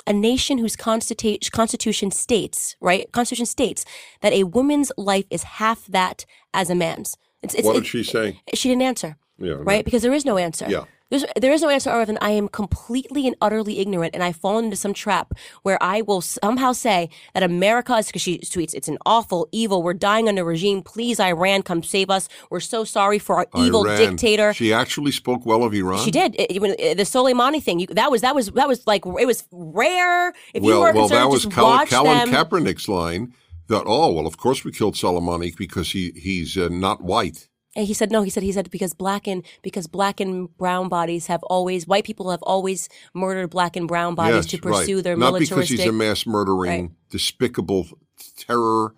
[0.07, 3.11] a nation whose constitu- constitution states, right?
[3.12, 3.85] Constitution states
[4.20, 7.16] that a woman's life is half that as a man's.
[7.43, 8.41] It's, it's, What did she say?
[8.55, 9.85] She didn't answer, Yeah, right?
[9.85, 10.66] Because there is no answer.
[10.68, 10.85] Yeah.
[11.14, 14.34] There's, there is no answer other than I am completely and utterly ignorant, and I've
[14.34, 18.74] fallen into some trap where I will somehow say that America is because she tweets,
[18.74, 19.84] "It's an awful, evil.
[19.84, 20.82] We're dying under regime.
[20.82, 22.28] Please, Iran, come save us.
[22.50, 23.98] We're so sorry for our evil Iran.
[23.98, 26.04] dictator." She actually spoke well of Iran.
[26.04, 27.78] She did It- it- uh, the Soleimani thing.
[27.78, 30.30] You, that was that was that was like it was rare.
[30.52, 32.28] If you Well, were well, that was Colin, Colin.
[32.30, 33.32] Kaepernick's line
[33.68, 37.48] that, oh, well, of course we killed Soleimani because he, he's uh, not white.
[37.76, 38.22] And he said no.
[38.22, 42.04] He said he said because black and because black and brown bodies have always white
[42.04, 45.04] people have always murdered black and brown bodies yes, to pursue right.
[45.04, 46.90] their Not because he's a mass murdering, Right.
[47.10, 47.86] despicable,
[48.36, 48.94] terror,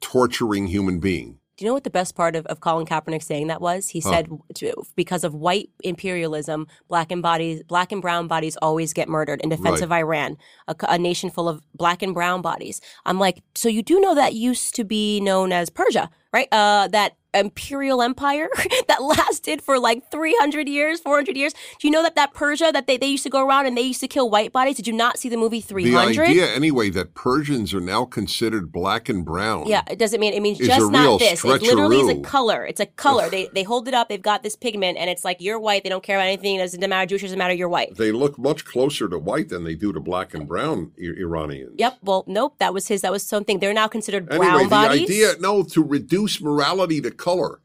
[0.00, 1.38] torturing human being.
[1.56, 3.88] Do you know what the best part of, of Colin Kaepernick saying that was?
[3.88, 8.92] He said to, because of white imperialism, black and bodies, black and brown bodies always
[8.92, 9.82] get murdered in defense Right.
[9.82, 10.36] of Iran,
[10.68, 12.80] a, a nation full of black and brown bodies.
[13.04, 16.48] I'm like, so you do know that used to be known as Persia, right?
[16.52, 18.48] Uh, that imperial empire
[18.88, 21.52] that lasted for like 300 years, 400 years.
[21.78, 23.82] Do you know that that Persia that they, they used to go around and they
[23.82, 24.76] used to kill white bodies?
[24.76, 26.16] Did you not see the movie 300?
[26.16, 29.66] The idea, anyway, that Persians are now considered black and brown.
[29.66, 31.44] Yeah, it doesn't mean it means just not this.
[31.44, 32.64] It literally is a color.
[32.64, 33.28] It's a color.
[33.28, 34.08] they they hold it up.
[34.08, 35.82] They've got this pigment, and it's like you're white.
[35.84, 36.56] They don't care about anything.
[36.56, 37.22] It doesn't matter Jewish.
[37.22, 37.54] Doesn't matter.
[37.54, 37.96] You're white.
[37.96, 41.74] They look much closer to white than they do to black and brown I- Iranians.
[41.78, 41.98] Yep.
[42.02, 42.54] Well, nope.
[42.58, 43.02] That was his.
[43.02, 43.58] That was something.
[43.58, 45.02] They're now considered brown Anyway, the bodies.
[45.02, 47.60] idea, no, to reduce morality to color.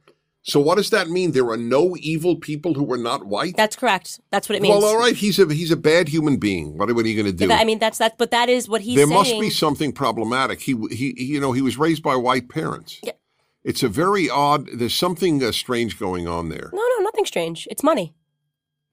[0.45, 1.31] So what does that mean?
[1.31, 3.55] There are no evil people who are not white?
[3.55, 4.19] That's correct.
[4.29, 4.73] That's what it means.
[4.75, 6.77] well, all right, he's a he's a bad human being.
[6.77, 7.49] What, what are you going to do?
[7.51, 8.17] I mean, that's that.
[8.17, 9.17] But that is what he's there saying.
[9.17, 10.59] must be something problematic.
[10.59, 12.99] He he he- you know, he was raised by white parents.
[13.01, 13.13] Yeah.
[13.63, 14.67] It's a very odd.
[14.73, 16.69] There's something uh, strange going on there.
[16.73, 17.65] No, no, nothing strange.
[17.71, 18.13] It's money.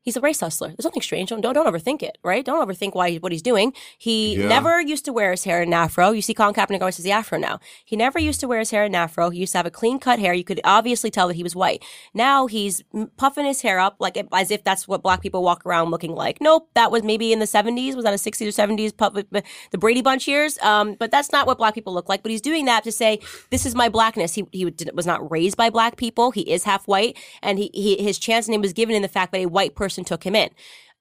[0.02, 0.68] He's a race hustler.
[0.68, 1.28] There's nothing strange.
[1.28, 2.44] Don't, don't don't overthink it, right?
[2.44, 3.72] Don't overthink why what he's doing.
[3.98, 4.48] He Yeah.
[4.48, 6.12] never used to wear his hair in afro.
[6.12, 7.60] You see Colin Kaepernick always has the afro now.
[7.84, 9.28] He never used to wear his hair in afro.
[9.28, 10.32] He used to have a clean cut hair.
[10.32, 11.84] You could obviously tell that he was white.
[12.14, 12.82] Now he's
[13.18, 16.40] puffing his hair up like as if that's what black people walk around looking like.
[16.40, 17.94] Nope, that was maybe in the 70s.
[17.94, 18.96] Was that a 60s or 70s?
[18.96, 20.58] Puff, the Brady Bunch years.
[20.62, 22.22] Um, but that's not what black people look like.
[22.22, 23.20] But he's doing that to say
[23.50, 24.34] this is my blackness.
[24.34, 26.30] He he was not raised by black people.
[26.30, 29.32] He is half white, and he, he his chance name was given in the fact
[29.32, 30.50] that a white person took him in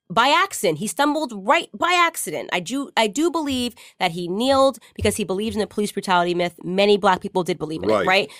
[0.09, 0.79] by accident.
[0.79, 2.49] He stumbled right by accident.
[2.51, 6.33] I do I do believe that he kneeled because he believes in the police brutality
[6.33, 6.55] myth.
[6.63, 8.03] Many black people did believe in Right.
[8.03, 8.31] it, right?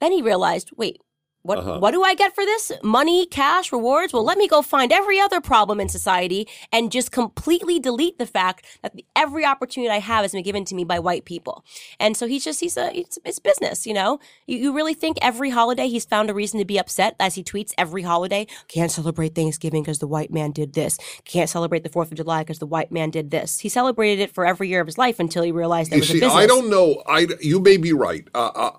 [0.00, 1.00] Then he realized, wait,
[1.42, 1.78] what Uh-huh.
[1.78, 2.72] what do I get for this?
[2.82, 4.12] Money, cash, rewards?
[4.12, 8.26] Well, let me go find every other problem in society and just completely delete the
[8.26, 11.64] fact that the, every opportunity I have has been given to me by white people.
[11.98, 14.20] And so he's just he's a it's, it's business, you know.
[14.46, 17.42] You, you really think every holiday he's found a reason to be upset as he
[17.42, 18.46] tweets every holiday?
[18.68, 20.98] Can't celebrate Thanksgiving because the white man did this.
[21.24, 23.58] Can't celebrate the Fourth of July because the white man did this.
[23.58, 26.10] He celebrated it for every year of his life until he realized there You was
[26.10, 26.34] a see, business.
[26.34, 27.02] I don't know.
[27.06, 28.26] I you may be right.
[28.34, 28.70] Uh, uh,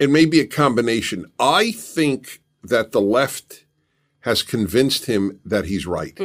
[0.00, 1.26] it may be a combination.
[1.38, 3.66] I think that the left
[4.20, 6.18] has convinced him that he's right.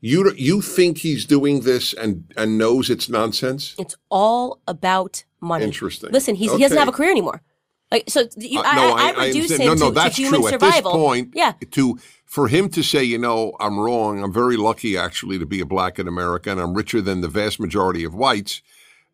[0.00, 3.74] You you think he's doing this and and knows it's nonsense?
[3.78, 5.64] It's all about money.
[5.64, 6.10] Interesting.
[6.12, 7.42] Listen, he's, he doesn't have a career anymore.
[7.90, 9.62] Like so, you, Uh, I, no, I, I reduce understand.
[9.62, 10.50] him no, no, to, that's to human true.
[10.50, 10.90] survival.
[10.90, 14.22] At this point, yeah, to for him to say, you know, I'm wrong.
[14.22, 17.28] I'm very lucky actually to be a black in America, and I'm richer than the
[17.28, 18.60] vast majority of whites.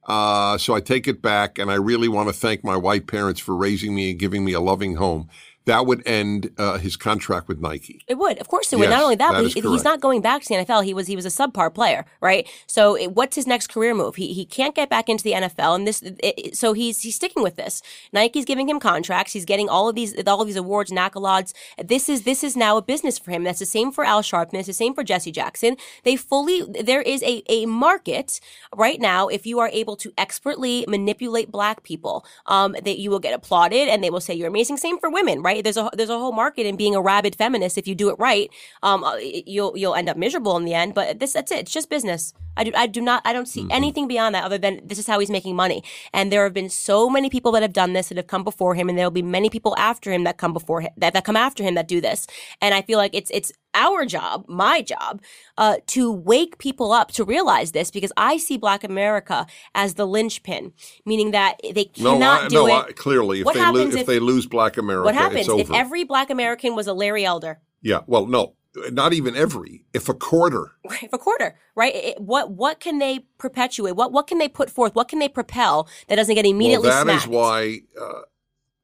[0.06, 3.40] Uh, so I take it back, and I really want to thank my white parents
[3.40, 5.28] for raising me and giving me a loving home.
[5.66, 8.00] That would end uh, his contract with Nike.
[8.08, 8.90] It would, of course, it would.
[8.90, 10.84] Not only that, that but he, he's not going back to the NFL.
[10.84, 12.48] He was he was a subpar player, right?
[12.66, 14.16] So, it, what's his next career move?
[14.16, 16.02] He he can't get back into the NFL, and this.
[16.02, 17.82] It- so he's he's sticking with this.
[18.12, 19.32] Nike's giving him contracts.
[19.32, 21.52] He's getting all of these all of these awards and accolades.
[21.82, 23.44] This is this is now a business for him.
[23.44, 24.54] That's the same for Al Sharpton.
[24.54, 25.76] It's the same for Jesse Jackson.
[26.04, 28.40] They fully there is a a market
[28.74, 29.28] right now.
[29.28, 33.88] If you are able to expertly manipulate black people, um, that you will get applauded,
[33.88, 34.76] and they will say you're amazing.
[34.76, 35.51] Same for women, right?
[35.60, 37.76] There's a there's a whole market in being a rabid feminist.
[37.76, 38.50] If you do it right,
[38.82, 40.94] um, uh, you'll you'll end up miserable in the end.
[40.94, 41.58] But this that's it.
[41.58, 42.32] It's just business.
[42.56, 45.06] I do I do not I don't see anything beyond that other than this is
[45.06, 45.82] how he's making money.
[46.12, 48.74] And there have been so many people that have done this that have come before
[48.74, 51.24] him, and there will be many people after him that come before him that, that
[51.24, 52.26] come after him that do this.
[52.60, 55.22] And I feel like it's it's our job, my job,
[55.56, 60.06] uh, to wake people up to realize this because I see Black America as the
[60.06, 60.72] linchpin,
[61.06, 62.72] meaning that they No, cannot I, do no, it.
[62.88, 65.48] I, clearly, if What they lose, happens if, if- they lose Black America, what happens
[65.48, 67.60] if every Black American was a Larry Elder?
[67.80, 68.54] yeah, well, no,
[68.90, 69.84] not even every.
[69.92, 71.94] If a quarter, Right, a quarter, right?
[71.94, 73.92] It- what what can they perpetuate?
[73.96, 74.94] What what can they put forth?
[74.94, 77.32] What can they propel that doesn't get immediately well, that is smacked?
[77.32, 78.22] why uh,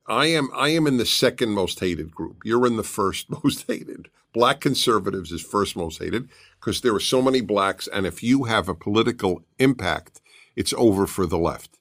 [0.07, 0.49] I am.
[0.55, 2.43] I am in the second most hated group.
[2.45, 4.09] You're in the first most hated.
[4.34, 6.28] Black conservatives is first most hated
[6.61, 10.20] because there are so many blacks, and if you have a political impact,
[10.55, 11.78] it's over for the left.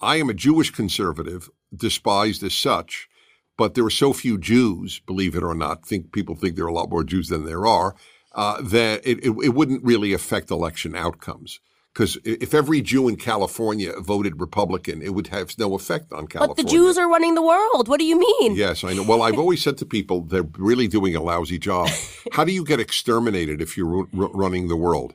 [0.00, 3.08] I am a Jewish conservative, despised as such,
[3.56, 5.84] but there are so few Jews, believe it or not.
[5.86, 7.94] Think people think there are a lot more Jews than there are.
[8.34, 11.60] Uh, that it, it, it wouldn't really affect election outcomes.
[11.92, 16.54] Because if every Jew in California voted Republican, it would have no effect on California.
[16.54, 17.88] but the Jews are running the world.
[17.88, 18.54] What do you mean?
[18.56, 19.02] Yes, I know.
[19.02, 21.90] Well, I've always said to people, they're really doing a lousy job.
[22.32, 25.12] How do you get exterminated if you're ru- ru- running the world?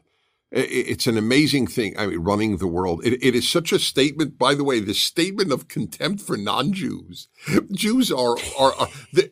[0.56, 1.98] I- i- It's an amazing thing.
[1.98, 3.06] I mean, running the world.
[3.06, 4.38] It, it is such a statement.
[4.38, 7.28] By the way, the statement of contempt for non-Jews.
[7.72, 8.88] Jews are are, are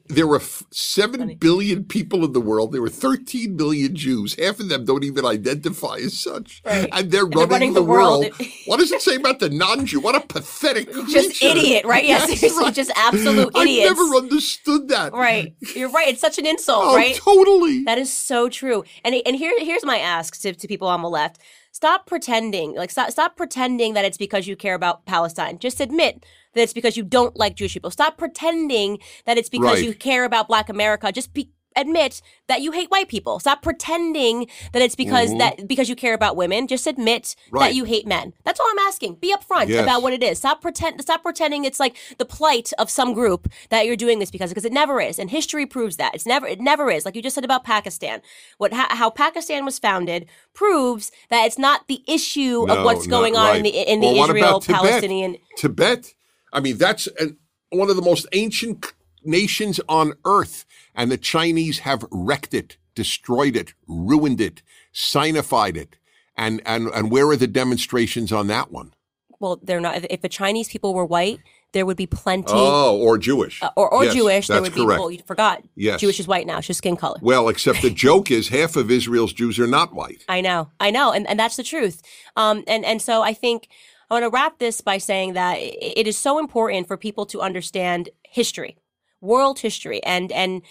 [0.08, 0.42] there were
[0.72, 2.72] seven billion people in the world.
[2.74, 4.36] There were thirteen million Jews.
[4.36, 6.90] Half of them don't even identify as such, Right.
[6.92, 8.26] and they're And they're running, running the, the world.
[8.26, 8.50] world.
[8.66, 10.00] what does it say about the non-Jew?
[10.02, 11.58] What a pathetic Just creature.
[11.58, 12.06] idiot, right?
[12.06, 12.74] Yeah, seriously, right.
[12.76, 13.90] just absolute I idiots.
[13.98, 15.14] never understood that.
[15.14, 15.56] Right.
[15.76, 16.08] You're right.
[16.10, 17.16] It's such an insult, Oh, right?
[17.16, 17.84] totally.
[17.86, 18.84] That is so true.
[19.04, 21.40] And and here here's my ask to, to people on left.
[21.72, 22.76] Stop pretending.
[22.76, 25.60] Like stop stop pretending that it's because you care about Palestine.
[25.60, 27.92] Just admit that it's because you don't like Jewish people.
[27.92, 29.84] Stop pretending that it's because Right.
[29.84, 31.12] you care about black America.
[31.12, 33.40] Just be admit that you hate white people.
[33.40, 35.38] Stop pretending that it's because Mhm.
[35.40, 36.68] that because you care about women.
[36.68, 38.34] Just admit that you hate men.
[38.44, 39.16] That's all I'm asking.
[39.16, 39.84] Be upfront Yes.
[39.84, 40.38] about what it is.
[40.40, 44.32] Stop pretend stop pretending it's like the plight of some group that you're doing this
[44.32, 45.20] because because it never is.
[45.20, 46.14] And history proves that.
[46.16, 47.06] It's never it never is.
[47.06, 48.22] Like you just said about Pakistan.
[48.58, 53.36] What how, how Pakistan was founded proves that it's not the issue of what's going
[53.36, 54.82] on in the in the Well, Israel Tibet?
[54.82, 56.14] Palestinian Tibet.
[56.54, 57.38] I mean, that's an,
[57.70, 58.94] one of the most ancient
[59.26, 64.62] nations on earth, and the Chinese have wrecked it, destroyed it, ruined it,
[64.94, 65.98] sinified it.
[66.38, 68.94] And and and where are the demonstrations on that one?
[69.42, 71.40] well they're not if the Chinese people were white
[71.74, 74.76] there would be plenty Oh, or Jewish, uh, or, or Yes, Jewish there That's would
[74.80, 75.00] be correct.
[75.02, 76.00] well you forgot Yes.
[76.00, 78.90] Jewish is white now it's just skin color Well, except the joke is half of
[78.90, 80.24] Israel's Jews are not white.
[80.30, 82.02] I know, I know, and, and that's the truth.
[82.38, 83.68] Um, and and so I think
[84.10, 87.42] I want to wrap this by saying that it is so important for people to
[87.42, 88.78] understand history,
[89.26, 90.62] world history, and and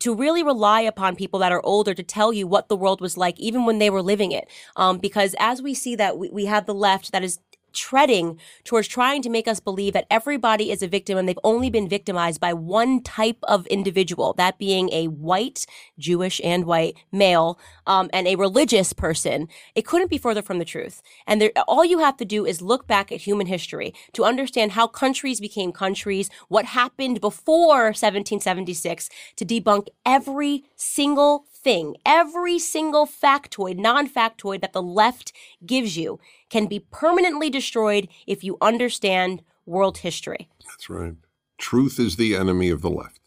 [0.00, 3.16] to really rely upon people that are older to tell you what the world was
[3.16, 4.48] like, even when they were living it.
[4.74, 7.38] Um, because as we see that we, we have the left that is
[7.72, 11.70] treading towards trying to make us believe that everybody is a victim and they've only
[11.70, 15.66] been victimized by one type of individual, that being a white,
[15.98, 20.64] Jewish and white male, um, and a religious person, it couldn't be further from the
[20.64, 21.02] truth.
[21.26, 24.72] And there, all you have to do is look back at human history to understand
[24.72, 33.06] how countries became countries, what happened before 1776 to debunk every single thing, every single
[33.06, 35.32] factoid, non-factoid that the left
[35.64, 36.18] gives you
[36.50, 40.48] can be permanently destroyed if you understand world history.
[40.66, 41.14] That's right.
[41.58, 43.20] Truth is the enemy of the left.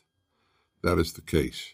[0.83, 1.73] That is the case.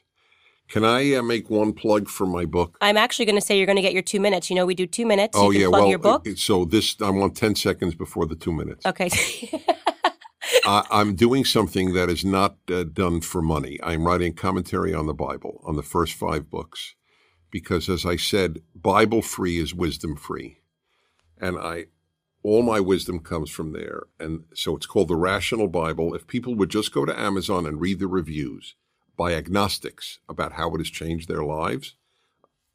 [0.72, 2.78] Can I uh, make one plug for my book?
[2.80, 4.50] I'm actually going to say you're going to get your two minutes.
[4.50, 5.38] You know, we do two minutes.
[5.38, 6.26] oh yeah, plug well, your book.
[6.38, 8.86] so this I want ten seconds before the two minutes.
[8.86, 9.10] okay.
[10.66, 13.80] I, I'm doing something that is not uh, done for money.
[13.84, 16.96] I'm writing commentary on the Bible, on the first five books,
[17.50, 20.60] because as I said, Bible free is wisdom free.
[21.40, 21.86] And I,
[22.44, 24.04] all my wisdom comes from there.
[24.20, 26.14] And so it's called the Rational Bible.
[26.14, 28.76] If people would just go to Amazon and read the reviews
[29.18, 31.96] by agnostics about how it has changed their lives,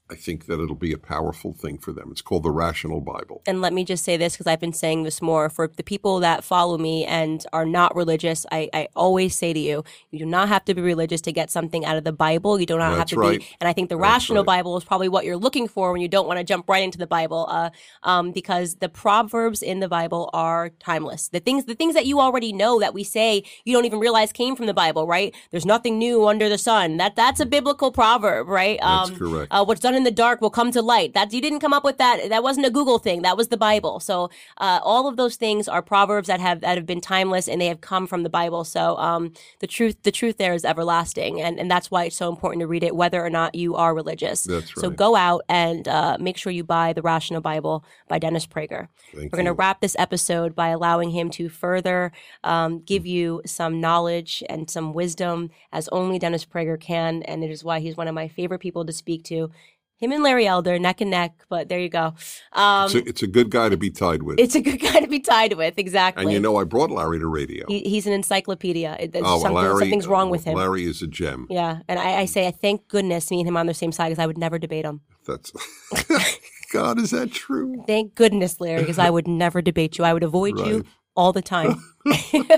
[0.08, 2.10] I think that it'll be a powerful thing for them.
[2.12, 3.42] It's called the Rational Bible.
[3.46, 6.20] and let me just say this because I've been saying this more for the people
[6.20, 8.46] that follow me and are not religious.
[8.52, 9.82] I, I always say to you,
[10.12, 12.60] you do not have to be religious to get something out of the Bible.
[12.60, 13.40] You do not have to right.
[13.40, 13.46] be.
[13.60, 14.58] And I think the That's rational right.
[14.58, 16.98] Bible is probably what you're looking for when you don't want to jump right into
[16.98, 17.70] the Bible, uh,
[18.04, 21.28] um, because the proverbs in the Bible are timeless.
[21.28, 24.30] The things, the things that you already know that we say you don't even realize
[24.32, 25.34] came from the Bible, right?
[25.50, 26.96] There's nothing new under the sun.
[26.98, 28.78] That that's a biblical proverb, right?
[28.80, 29.48] That's Um, correct.
[29.50, 31.14] uh, what's done in the dark will come to light.
[31.14, 32.28] That you didn't come up with that.
[32.28, 33.22] That wasn't a Google thing.
[33.22, 34.00] That was the Bible.
[34.00, 37.60] So uh, all of those things are proverbs that have that have been timeless and
[37.60, 38.64] they have come from the Bible.
[38.64, 42.28] So um, the truth the truth there is everlasting, and and that's why it's so
[42.28, 44.44] important to read it, whether or not you are religious.
[44.44, 48.46] That's So go out and uh, make sure you buy the Rational Bible by Dennis
[48.46, 48.88] Prager.
[49.14, 52.12] Thank We're going to wrap this episode by allowing him to further
[52.44, 57.22] um, give you some knowledge and some wisdom as only Dennis Prager can.
[57.22, 59.50] And it is why he's one of my favorite people to speak to.
[59.98, 62.12] Him and Larry Elder, neck and neck, but there you go.
[62.52, 64.38] Um, It's a, it's a good guy to be tied with.
[64.38, 66.24] it's a good guy to be tied with, exactly.
[66.24, 67.64] and you know, I brought Larry to radio.
[67.66, 68.96] he, he's an encyclopedia.
[69.00, 70.54] It- oh, something, Larry, something's wrong with him.
[70.54, 71.46] Larry is a gem.
[71.48, 74.10] Yeah, and I, I say, I thank goodness me and him on the same side
[74.10, 75.00] because I would never debate him.
[75.26, 75.50] That's
[76.72, 76.98] God.
[77.00, 77.82] Is that true?
[77.86, 80.04] Thank goodness, Larry, because I would never debate you.
[80.04, 80.84] I would avoid you
[81.14, 81.82] all the time.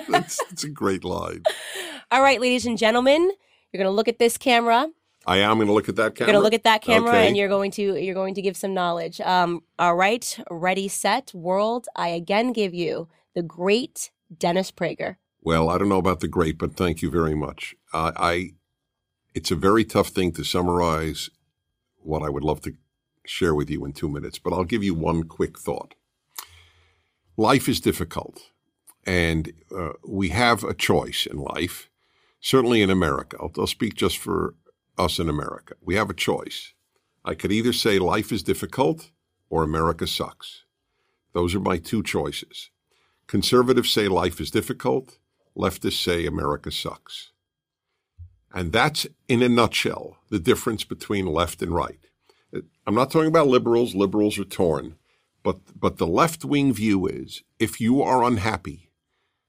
[0.09, 1.45] That's, that's a great line.
[2.11, 3.31] All right, ladies and gentlemen,
[3.73, 4.89] you're going to look at this camera.
[5.27, 6.33] I am going to look at that You're camera.
[6.33, 7.27] going to look at that camera, Okay.
[7.29, 9.21] and you're going to you're going to give some knowledge.
[9.21, 11.87] Um, all right, ready, set, world.
[11.97, 15.17] I again give you the great Dennis Prager.
[15.43, 17.75] Well, I don't know about the great, but thank you very much.
[17.93, 18.51] Uh, I.
[19.35, 21.31] It's a very tough thing to summarize
[21.99, 22.73] what I would love to
[23.25, 25.95] share with you in two minutes, but I'll give you one quick thought.
[27.37, 28.51] Life is difficult,
[29.07, 31.89] and uh, we have a choice in life.
[32.41, 34.55] Certainly in America, I'll, I'll speak just for
[34.99, 35.75] us in America.
[35.81, 36.75] We have a choice.
[37.25, 39.11] I could either say life is difficult
[39.51, 40.65] or America sucks.
[41.33, 42.71] Those are my two choices.
[43.27, 45.19] Conservatives say life is difficult.
[45.57, 47.33] Leftists say America sucks.
[48.53, 52.01] And that's, in a nutshell, the difference between left and right.
[52.87, 53.95] I'm not talking about liberals.
[53.95, 54.97] Liberals are torn.
[55.43, 58.88] But, but the left wing view is if you are unhappy,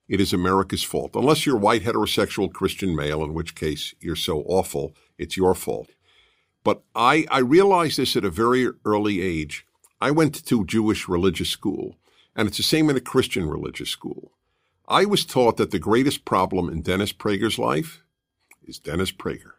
[0.10, 1.16] it is America's fault.
[1.16, 5.92] Unless you're white heterosexual Christian male, in which case you're so awful, it's your fault.
[6.64, 9.66] But I, I realized this at a very early age.
[10.02, 11.96] I went to Jewish religious school,
[12.36, 14.32] and it's the same in a Christian religious school.
[14.88, 18.04] I was taught that the greatest problem in Dennis Prager's life
[18.64, 19.52] is Dennis Prager.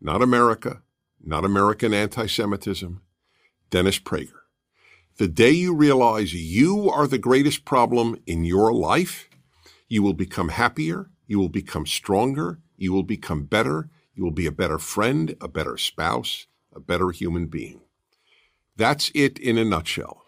[0.00, 0.82] Not America,
[1.22, 3.00] not American anti Semitism,
[3.70, 4.40] Dennis Prager.
[5.18, 9.29] The day you realize you are the greatest problem in your life,
[9.90, 14.46] you will become happier, you will become stronger, you will become better, you will be
[14.46, 17.80] a better friend, a better spouse, a better human being.
[18.76, 20.22] That's it in a nutshell.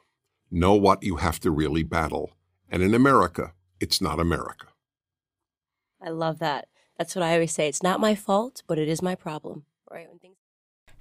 [0.51, 2.33] Know what you have to really battle.
[2.69, 4.67] And in America, it's not America.
[6.05, 6.67] I love that.
[6.99, 7.69] That's what I always say.
[7.69, 9.65] It's not my fault, but it is my problem.
[9.89, 10.09] Right?
[10.09, 10.37] When things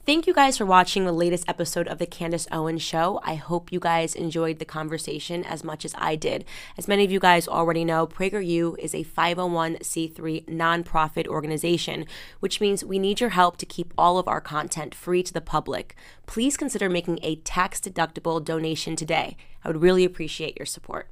[0.03, 3.19] Thank you guys for watching the latest episode of the Candace Owens Show.
[3.23, 6.43] I hope you guys enjoyed the conversation as much as I did.
[6.75, 12.07] As many of you guys already know, PragerU is a 501c3 nonprofit organization,
[12.39, 15.39] which means we need your help to keep all of our content free to the
[15.39, 15.95] public.
[16.25, 19.37] Please consider making a tax deductible donation today.
[19.63, 21.09] I would really appreciate your support.